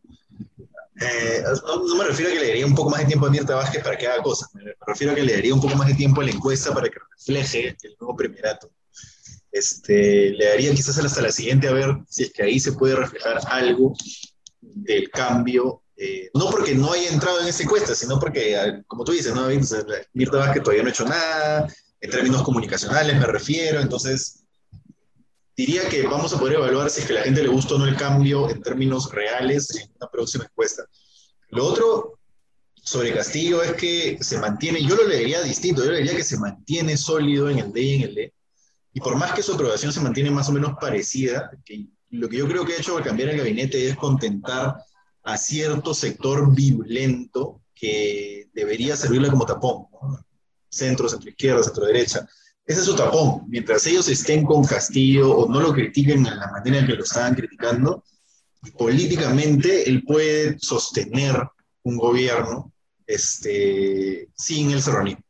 Eh, 1.00 1.42
no, 1.66 1.96
me 1.96 2.04
refiero 2.04 2.30
a 2.30 2.34
que 2.34 2.40
le 2.40 2.48
daría 2.48 2.66
un 2.66 2.74
poco 2.74 2.90
más 2.90 3.00
de 3.00 3.06
tiempo 3.06 3.26
a 3.26 3.30
Mirta 3.30 3.56
Vázquez 3.56 3.82
para 3.82 3.98
que 3.98 4.06
haga 4.06 4.22
cosas, 4.22 4.48
me 4.54 4.62
refiero 4.86 5.12
a 5.12 5.16
que 5.16 5.24
le 5.24 5.34
daría 5.34 5.54
un 5.54 5.60
poco 5.60 5.74
más 5.74 5.88
de 5.88 5.94
tiempo 5.94 6.20
a 6.20 6.24
la 6.24 6.30
encuesta 6.30 6.72
para 6.72 6.88
que 6.88 6.98
refleje 7.16 7.76
el 7.82 7.96
nuevo 7.98 8.16
primerato. 8.16 8.70
Este, 9.50 10.30
le 10.30 10.46
daría 10.46 10.74
quizás 10.74 10.98
hasta 10.98 11.22
la 11.22 11.32
siguiente 11.32 11.68
a 11.68 11.72
ver 11.72 11.96
si 12.08 12.24
es 12.24 12.32
que 12.32 12.42
ahí 12.42 12.60
se 12.60 12.72
puede 12.72 12.96
reflejar 12.96 13.40
algo 13.46 13.94
del 14.60 15.10
cambio, 15.10 15.82
eh, 15.96 16.30
no 16.34 16.50
porque 16.50 16.74
no 16.74 16.92
haya 16.92 17.08
entrado 17.10 17.40
en 17.40 17.48
esa 17.48 17.62
encuesta, 17.62 17.94
sino 17.94 18.18
porque, 18.18 18.82
como 18.86 19.04
tú 19.04 19.12
dices, 19.12 19.34
¿no? 19.34 19.48
Mirta 20.12 20.38
Vázquez 20.38 20.62
todavía 20.62 20.82
no 20.82 20.88
ha 20.88 20.92
hecho 20.92 21.04
nada, 21.04 21.68
en 22.00 22.10
términos 22.10 22.42
comunicacionales 22.42 23.18
me 23.18 23.26
refiero, 23.26 23.80
entonces 23.80 24.43
diría 25.56 25.88
que 25.88 26.06
vamos 26.06 26.32
a 26.32 26.38
poder 26.38 26.56
evaluar 26.56 26.90
si 26.90 27.00
es 27.00 27.06
que 27.06 27.12
a 27.12 27.20
la 27.20 27.22
gente 27.24 27.42
le 27.42 27.48
gustó 27.48 27.76
o 27.76 27.78
no 27.78 27.86
el 27.86 27.96
cambio 27.96 28.50
en 28.50 28.62
términos 28.62 29.10
reales 29.12 29.74
en 29.76 29.90
una 29.96 30.08
próxima 30.10 30.44
encuesta. 30.44 30.84
Lo 31.50 31.64
otro 31.66 32.18
sobre 32.74 33.14
Castillo 33.14 33.62
es 33.62 33.72
que 33.74 34.18
se 34.20 34.38
mantiene, 34.38 34.82
yo 34.82 34.96
lo 34.96 35.06
leería 35.06 35.42
distinto, 35.42 35.84
yo 35.84 35.92
le 35.92 35.98
diría 35.98 36.16
que 36.16 36.24
se 36.24 36.38
mantiene 36.38 36.96
sólido 36.96 37.48
en 37.48 37.58
el 37.58 37.72
D 37.72 37.80
y 37.80 37.94
en 37.94 38.02
el 38.02 38.14
D, 38.14 38.34
y 38.92 39.00
por 39.00 39.16
más 39.16 39.32
que 39.32 39.42
su 39.42 39.54
aprobación 39.54 39.92
se 39.92 40.00
mantiene 40.00 40.30
más 40.30 40.48
o 40.48 40.52
menos 40.52 40.74
parecida, 40.80 41.50
que 41.64 41.86
lo 42.10 42.28
que 42.28 42.36
yo 42.36 42.46
creo 42.46 42.64
que 42.64 42.74
ha 42.74 42.78
hecho 42.78 42.96
al 42.96 43.04
cambiar 43.04 43.30
el 43.30 43.38
gabinete 43.38 43.88
es 43.88 43.96
contentar 43.96 44.76
a 45.22 45.36
cierto 45.36 45.94
sector 45.94 46.54
virulento 46.54 47.62
que 47.74 48.48
debería 48.52 48.96
servirle 48.96 49.30
como 49.30 49.46
tapón, 49.46 49.86
centro, 50.68 51.08
centro 51.08 51.30
izquierda, 51.30 51.62
centro 51.62 51.86
derecha, 51.86 52.28
ese 52.66 52.80
es 52.80 52.86
su 52.86 52.96
tapón. 52.96 53.42
Mientras 53.48 53.86
ellos 53.86 54.08
estén 54.08 54.44
con 54.44 54.64
Castillo 54.64 55.30
o 55.36 55.48
no 55.48 55.60
lo 55.60 55.72
critiquen 55.72 56.26
en 56.26 56.38
la 56.38 56.50
manera 56.50 56.78
en 56.78 56.86
que 56.86 56.94
lo 56.94 57.04
estaban 57.04 57.34
criticando, 57.34 58.04
políticamente 58.78 59.88
él 59.88 60.02
puede 60.04 60.58
sostener 60.58 61.36
un 61.82 61.96
gobierno 61.98 62.72
este, 63.06 64.28
sin 64.36 64.70
el 64.70 64.82
serronismo. 64.82 65.22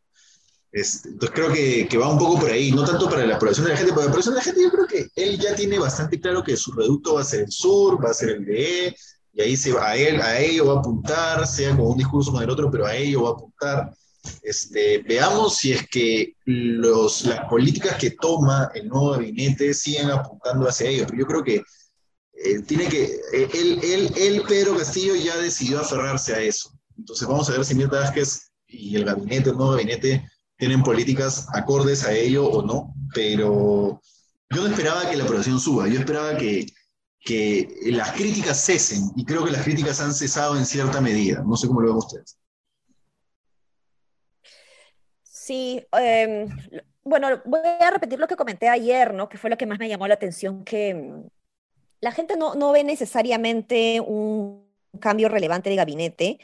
Este, 0.70 1.08
entonces 1.08 1.34
creo 1.34 1.52
que, 1.52 1.98
va 1.98 2.12
un 2.12 2.18
poco 2.18 2.40
por 2.40 2.50
ahí, 2.50 2.72
no 2.72 2.84
tanto 2.84 3.08
para 3.08 3.24
la 3.24 3.38
población 3.38 3.66
de 3.66 3.72
la 3.72 3.78
gente, 3.78 3.92
para 3.92 4.06
la 4.06 4.10
población 4.10 4.34
de 4.34 4.38
la 4.40 4.44
gente 4.44 4.62
yo 4.62 4.70
creo 4.70 4.86
que 4.86 5.08
él 5.14 5.38
ya 5.38 5.54
tiene 5.54 5.78
bastante 5.78 6.20
claro 6.20 6.42
que 6.42 6.56
su 6.56 6.72
reducto 6.72 7.14
va 7.14 7.20
a 7.20 7.24
ser 7.24 7.42
el 7.42 7.52
sur, 7.52 8.04
va 8.04 8.10
a 8.10 8.14
ser 8.14 8.30
el 8.30 8.44
DE, 8.44 8.96
y 9.32 9.40
ahí 9.40 9.56
se 9.56 9.72
va, 9.72 9.90
a, 9.90 9.96
él, 9.96 10.20
a 10.20 10.40
ello 10.40 10.66
va 10.66 10.74
a 10.74 10.78
apuntar, 10.78 11.46
sea 11.46 11.76
con 11.76 11.86
un 11.86 11.96
discurso 11.96 12.32
con 12.32 12.42
el 12.42 12.50
otro, 12.50 12.70
pero 12.70 12.86
a 12.86 12.94
ello 12.96 13.22
va 13.22 13.30
a 13.30 13.32
apuntar. 13.32 13.94
Este, 14.42 14.98
veamos 14.98 15.56
si 15.56 15.72
es 15.72 15.88
que 15.88 16.34
las 16.44 17.48
políticas 17.48 17.96
que 17.96 18.12
toma 18.12 18.70
el 18.74 18.88
nuevo 18.88 19.12
gabinete 19.12 19.72
siguen 19.74 20.10
apuntando 20.10 20.68
hacia 20.68 20.88
ello. 20.88 21.06
Pero 21.06 21.18
yo 21.18 21.26
creo 21.26 21.44
que 21.44 21.62
eh, 22.44 22.60
tiene 22.66 22.88
que, 22.88 23.04
eh, 23.04 23.48
él, 23.54 23.80
él, 23.82 24.12
él, 24.16 24.42
Pedro 24.46 24.76
Castillo, 24.76 25.14
ya 25.14 25.36
decidió 25.36 25.80
aferrarse 25.80 26.34
a 26.34 26.40
eso. 26.40 26.72
Entonces 26.98 27.26
vamos 27.26 27.48
a 27.48 27.52
ver 27.52 27.64
si 27.64 27.74
Mirta 27.74 28.00
Vázquez 28.00 28.50
y 28.66 28.96
el 28.96 29.04
gabinete, 29.04 29.50
el 29.50 29.56
nuevo 29.56 29.72
gabinete, 29.72 30.28
tienen 30.56 30.82
políticas 30.82 31.46
acordes 31.54 32.04
a 32.04 32.12
ello 32.12 32.46
o 32.46 32.62
no. 32.62 32.94
Pero 33.14 34.00
yo 34.50 34.62
no 34.62 34.66
esperaba 34.66 35.08
que 35.08 35.16
la 35.16 35.24
aprobación 35.24 35.60
suba, 35.60 35.88
yo 35.88 35.98
esperaba 35.98 36.36
que, 36.36 36.66
que 37.20 37.68
las 37.86 38.12
críticas 38.12 38.64
cesen, 38.64 39.10
y 39.16 39.24
creo 39.24 39.44
que 39.44 39.52
las 39.52 39.64
críticas 39.64 40.00
han 40.00 40.14
cesado 40.14 40.56
en 40.56 40.66
cierta 40.66 41.00
medida. 41.00 41.42
No 41.46 41.56
sé 41.56 41.66
cómo 41.66 41.80
lo 41.80 41.88
ven 41.88 41.96
ustedes. 41.96 42.36
Sí, 45.44 45.86
em, 45.92 46.48
bueno, 47.02 47.28
voy 47.44 47.60
a 47.80 47.90
repetir 47.90 48.18
lo 48.18 48.26
que 48.26 48.36
comenté 48.36 48.66
ayer, 48.70 49.12
¿no? 49.12 49.28
Que 49.28 49.36
fue 49.36 49.50
lo 49.50 49.58
que 49.58 49.66
más 49.66 49.78
me 49.78 49.90
llamó 49.90 50.08
la 50.08 50.14
atención, 50.14 50.64
que 50.64 50.94
mm, 50.94 51.28
la 52.00 52.12
gente 52.12 52.36
no, 52.38 52.54
no 52.54 52.72
ve 52.72 52.82
necesariamente 52.82 54.00
un 54.00 54.66
cambio 55.00 55.28
relevante 55.28 55.68
de 55.68 55.76
gabinete 55.76 56.38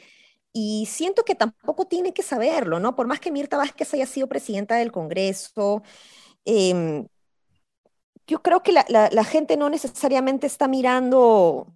y 0.53 0.85
siento 0.87 1.23
que 1.25 1.35
tampoco 1.35 1.85
tiene 1.85 2.13
que 2.13 2.21
saberlo, 2.23 2.79
¿no? 2.79 2.95
Por 2.95 3.07
más 3.07 3.19
que 3.19 3.31
Mirta 3.31 3.57
Vázquez 3.57 3.91
haya 3.95 4.05
sido 4.05 4.27
presidenta 4.27 4.75
del 4.75 4.91
Congreso, 4.91 5.81
em, 6.45 7.07
yo 8.27 8.41
creo 8.43 8.61
que 8.63 8.71
la, 8.71 8.85
la, 8.87 9.23
gente 9.23 9.57
no 9.57 9.69
necesariamente 9.69 10.47
está 10.47 10.67
mirando 10.67 11.67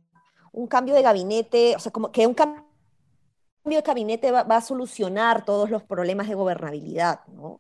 un 0.52 0.68
cambio 0.68 0.96
de 0.96 1.02
gabinete, 1.02 1.76
o 1.76 1.80
sea, 1.80 1.92
como 1.92 2.12
que 2.12 2.28
un 2.28 2.36
cambio 2.36 2.65
de 3.74 3.82
gabinete 3.82 4.32
va, 4.32 4.42
a 4.42 4.62
solucionar 4.62 5.44
todos 5.44 5.70
los 5.70 5.84
problemas 5.84 6.28
de 6.28 6.36
gobernabilidad, 6.36 7.26
¿no? 7.28 7.60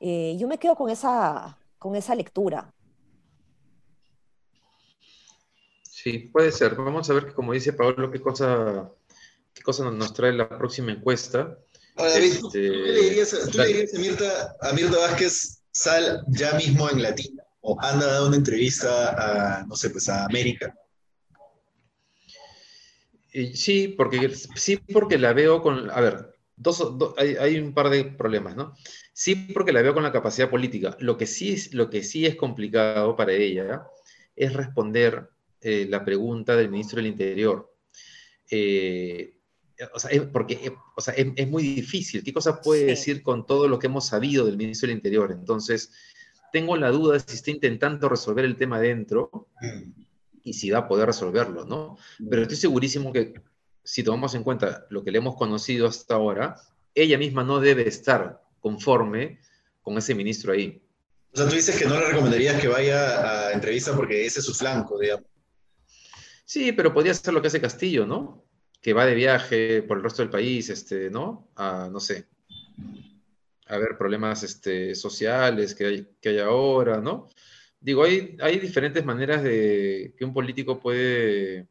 Eh, 0.00 0.36
yo 0.38 0.48
me 0.48 0.58
quedo 0.58 0.74
con 0.74 0.90
esa, 0.90 1.58
con 1.78 1.94
esa 1.94 2.14
lectura. 2.14 2.72
Sí, 5.82 6.18
puede 6.32 6.52
ser. 6.52 6.74
Vamos 6.74 7.08
a 7.10 7.14
ver, 7.14 7.32
como 7.34 7.52
dice 7.52 7.72
Pablo, 7.72 8.10
qué 8.10 8.20
cosa, 8.20 8.90
qué 9.54 9.62
cosa 9.62 9.90
nos 9.90 10.12
trae 10.12 10.32
la 10.32 10.48
próxima 10.48 10.92
encuesta. 10.92 11.56
David, 11.96 12.38
¿tú, 12.40 12.46
este, 12.48 12.60
le 12.60 13.02
dirías, 13.02 13.34
a, 13.34 14.72
Mirta, 14.72 14.98
Vázquez, 14.98 15.62
sal 15.72 16.24
ya 16.28 16.52
mismo 16.54 16.88
en 16.90 17.02
Latina? 17.02 17.42
¿O 17.60 17.76
anda 17.80 18.06
a 18.06 18.12
dar 18.12 18.22
una 18.22 18.36
entrevista 18.36 19.58
a, 19.58 19.66
no 19.66 19.74
sé, 19.74 19.90
pues 19.90 20.08
a 20.08 20.24
América? 20.24 20.72
Sí, 23.30 23.94
porque, 23.96 24.30
sí, 24.30 24.76
porque 24.76 25.18
la 25.18 25.32
veo 25.32 25.60
con, 25.60 25.90
a 25.90 26.00
ver, 26.00 26.34
dos, 26.56 26.82
hay, 27.16 27.58
un 27.58 27.72
par 27.72 27.90
de 27.90 28.04
problemas, 28.04 28.56
¿no? 28.56 28.74
Sí, 29.12 29.34
porque 29.52 29.72
la 29.72 29.82
veo 29.82 29.94
con 29.94 30.02
la 30.02 30.12
capacidad 30.12 30.50
política. 30.50 30.96
Lo 31.00 31.16
que 31.16 31.26
sí, 31.26 31.56
lo 31.72 31.90
que 31.90 32.02
sí 32.02 32.26
es 32.26 32.36
complicado 32.36 33.16
para 33.16 33.32
ella 33.32 33.82
es 34.34 34.52
responder 34.52 35.28
eh, 35.60 35.86
la 35.88 36.04
pregunta 36.04 36.56
del 36.56 36.70
ministro 36.70 36.96
del 36.96 37.08
Interior. 37.08 37.74
Eh, 38.50 39.34
o 39.94 39.98
sea, 39.98 40.10
es, 40.10 40.22
porque 40.22 40.54
eh, 40.54 40.72
o 40.96 41.00
sea, 41.00 41.14
es, 41.14 41.48
muy 41.48 41.62
difícil. 41.62 42.22
¿Qué 42.24 42.32
cosa 42.32 42.60
puede 42.60 42.86
decir 42.86 43.22
con 43.22 43.46
todo 43.46 43.68
lo 43.68 43.78
que 43.78 43.86
hemos 43.86 44.06
sabido 44.06 44.46
del 44.46 44.56
ministro 44.56 44.88
del 44.88 44.96
Interior? 44.96 45.32
Entonces, 45.32 45.92
tengo 46.52 46.76
la 46.76 46.90
duda 46.90 47.14
de 47.14 47.20
si 47.20 47.34
está 47.34 47.50
intentando 47.50 48.08
resolver 48.08 48.44
el 48.44 48.56
tema 48.56 48.80
dentro 48.80 49.48
y 50.48 50.52
si 50.54 50.70
va 50.70 50.78
a 50.78 50.88
poder 50.88 51.06
resolverlo, 51.06 51.64
¿no? 51.64 51.98
Pero 52.30 52.42
estoy 52.42 52.56
segurísimo 52.56 53.12
que 53.12 53.34
si 53.84 54.02
tomamos 54.02 54.34
en 54.34 54.42
cuenta 54.42 54.86
lo 54.90 55.04
que 55.04 55.10
le 55.10 55.18
hemos 55.18 55.36
conocido 55.36 55.86
hasta 55.86 56.14
ahora, 56.14 56.56
ella 56.94 57.18
misma 57.18 57.44
no 57.44 57.60
debe 57.60 57.86
estar 57.86 58.42
conforme 58.60 59.40
con 59.82 59.96
ese 59.98 60.14
ministro 60.14 60.52
ahí. 60.52 60.82
O 61.32 61.36
sea, 61.36 61.48
tú 61.48 61.54
dices 61.54 61.78
que 61.78 61.84
no 61.84 61.98
le 61.98 62.08
recomendarías 62.08 62.60
que 62.60 62.68
vaya 62.68 63.48
a 63.48 63.52
entrevista 63.52 63.94
porque 63.94 64.26
ese 64.26 64.40
es 64.40 64.46
su 64.46 64.54
flanco, 64.54 64.98
digamos. 64.98 65.26
Sí, 66.44 66.72
pero 66.72 66.94
podría 66.94 67.12
ser 67.12 67.34
lo 67.34 67.42
que 67.42 67.48
hace 67.48 67.60
Castillo, 67.60 68.06
¿no? 68.06 68.44
Que 68.80 68.94
va 68.94 69.04
de 69.04 69.14
viaje 69.14 69.82
por 69.82 69.98
el 69.98 70.02
resto 70.02 70.22
del 70.22 70.30
país, 70.30 70.70
este, 70.70 71.10
¿no? 71.10 71.50
A, 71.56 71.88
no 71.92 72.00
sé, 72.00 72.26
a 73.66 73.76
ver 73.76 73.98
problemas 73.98 74.42
este, 74.42 74.94
sociales 74.94 75.74
que 75.74 75.86
hay, 75.86 76.08
que 76.20 76.30
hay 76.30 76.38
ahora, 76.38 77.00
¿no? 77.00 77.28
Digo, 77.80 78.02
hay, 78.04 78.58
diferentes 78.58 79.04
maneras 79.04 79.42
de 79.42 80.14
que 80.16 80.24
un 80.24 80.34
político 80.34 80.80
puede, 80.80 81.68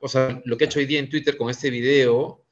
o 0.00 0.08
sea, 0.08 0.40
lo 0.44 0.56
que 0.56 0.64
ha 0.64 0.66
hecho 0.66 0.78
hoy 0.78 0.86
día 0.86 1.00
en 1.00 1.08
Twitter 1.08 1.36
con 1.36 1.48
este 1.48 1.70
video, 1.70 2.44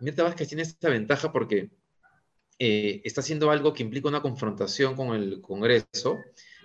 Mirta 0.00 0.24
Vázquez 0.24 0.48
tiene 0.48 0.62
esta 0.64 0.88
ventaja 0.88 1.32
porque 1.32 1.70
eh, 2.58 3.00
está 3.04 3.20
haciendo 3.20 3.50
algo 3.50 3.72
que 3.72 3.82
implica 3.82 4.08
una 4.08 4.22
confrontación 4.22 4.96
con 4.96 5.14
el 5.14 5.40
Congreso, 5.40 6.20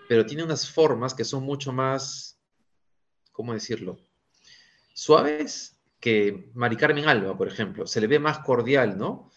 pero 0.09 0.25
tiene 0.25 0.43
unas 0.43 0.69
formas 0.69 1.13
que 1.13 1.23
son 1.23 1.43
mucho 1.43 1.71
más, 1.71 2.39
¿cómo 3.31 3.53
decirlo? 3.53 3.97
Suaves 4.93 5.79
que 5.99 6.49
Mari 6.53 6.75
Carmen 6.75 7.07
Alba, 7.07 7.37
por 7.37 7.47
ejemplo. 7.47 7.87
Se 7.87 8.01
le 8.01 8.07
ve 8.07 8.19
más 8.19 8.39
cordial, 8.39 8.97
¿no? 8.97 9.30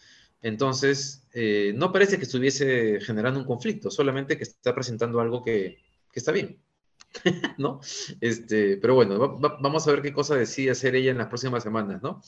Entonces, 0.45 1.27
eh, 1.33 1.73
no 1.75 1.91
parece 1.91 2.17
que 2.17 2.25
estuviese 2.25 2.99
generando 3.01 3.39
un 3.39 3.47
conflicto, 3.47 3.89
solamente 3.89 4.37
que 4.37 4.43
está 4.43 4.75
presentando 4.75 5.19
algo 5.19 5.43
que, 5.43 5.79
está 6.13 6.31
bien. 6.31 6.61
¿No? 7.57 7.79
Este, 8.21 8.77
pero 8.77 8.93
bueno, 8.93 9.39
vamos 9.39 9.87
a 9.87 9.91
ver 9.91 10.03
qué 10.03 10.13
cosa 10.13 10.35
decide 10.35 10.69
hacer 10.69 10.93
ella 10.95 11.09
en 11.09 11.17
las 11.17 11.29
próximas 11.29 11.63
semanas, 11.63 12.03
¿no? 12.03 12.21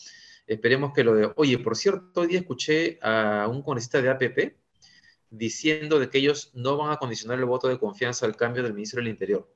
Esperemos 0.48 0.94
que 0.94 1.04
lo 1.04 1.14
de... 1.14 1.32
Oye, 1.36 1.60
por 1.60 1.78
cierto, 1.78 2.22
hoy 2.22 2.28
día 2.30 2.40
escuché 2.40 2.98
a 3.04 3.48
un 3.52 3.62
congresista 3.62 4.02
de 4.02 4.10
APP 4.10 4.56
diciendo 5.30 6.00
de 6.00 6.10
que 6.10 6.18
ellos 6.18 6.50
no 6.56 6.76
van 6.76 6.92
a 6.92 6.98
condicionar 6.98 7.38
el 7.38 7.46
voto 7.46 7.68
de 7.68 7.78
confianza 7.78 8.26
al 8.26 8.36
cambio 8.36 8.64
del 8.64 8.74
ministro 8.74 9.00
del 9.00 9.10
Interior, 9.10 9.48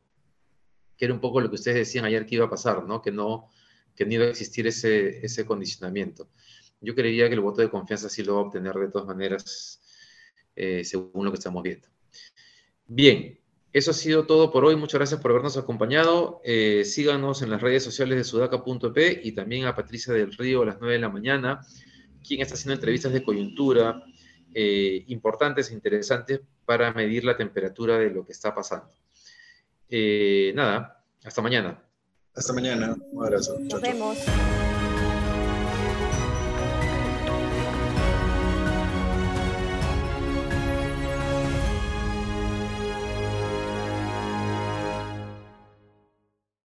que 0.95 1.05
era 1.05 1.15
un 1.15 1.19
poco 1.19 1.41
lo 1.41 1.49
que 1.49 1.55
ustedes 1.55 1.77
decían 1.77 2.05
ayer 2.05 2.27
que 2.27 2.35
iba 2.35 2.45
a 2.45 2.49
pasar, 2.51 2.83
¿no? 2.83 3.01
Que 3.01 3.11
no, 3.11 3.49
que 3.95 4.05
no 4.05 4.13
iba 4.13 4.25
a 4.25 4.29
existir 4.29 4.67
ese 4.67 5.45
condicionamiento. 5.47 6.29
Yo 6.81 6.95
creería 6.95 7.27
que 7.27 7.35
el 7.35 7.41
voto 7.41 7.61
de 7.61 7.69
confianza 7.69 8.09
sí 8.09 8.23
lo 8.23 8.35
va 8.35 8.41
a 8.41 8.43
obtener 8.45 8.73
de 8.73 8.89
todas 8.89 9.07
maneras, 9.07 9.79
eh, 10.55 10.83
según 10.83 11.23
lo 11.23 11.31
que 11.31 11.37
estamos 11.37 11.61
viendo. 11.61 11.87
Bien, 12.87 13.39
eso 13.71 13.91
ha 13.91 13.93
sido 13.93 14.25
todo 14.25 14.51
por 14.51 14.65
hoy. 14.65 14.75
Muchas 14.75 14.99
gracias 14.99 15.21
por 15.21 15.31
habernos 15.31 15.57
acompañado. 15.57 16.41
Eh, 16.43 16.83
síganos 16.83 17.43
en 17.43 17.51
las 17.51 17.61
redes 17.61 17.83
sociales 17.83 18.17
de 18.17 18.23
sudaca.p 18.23 19.21
y 19.23 19.31
también 19.33 19.65
a 19.65 19.75
Patricia 19.75 20.11
del 20.13 20.33
Río 20.33 20.63
a 20.63 20.65
las 20.65 20.77
9 20.79 20.95
de 20.95 20.99
la 20.99 21.09
mañana, 21.09 21.61
quien 22.27 22.41
está 22.41 22.55
haciendo 22.55 22.73
entrevistas 22.73 23.13
de 23.13 23.23
coyuntura 23.23 24.03
eh, 24.53 25.05
importantes 25.07 25.69
e 25.69 25.75
interesantes 25.75 26.41
para 26.65 26.91
medir 26.93 27.23
la 27.23 27.37
temperatura 27.37 27.99
de 27.99 28.09
lo 28.09 28.25
que 28.25 28.31
está 28.31 28.55
pasando. 28.55 28.91
nada, 30.55 31.05
hasta 31.23 31.41
mañana. 31.43 31.79
Hasta 32.33 32.53
mañana. 32.53 32.95
Un 33.11 33.23
abrazo. 33.23 33.57
Nos 33.59 33.81
vemos. 33.81 34.17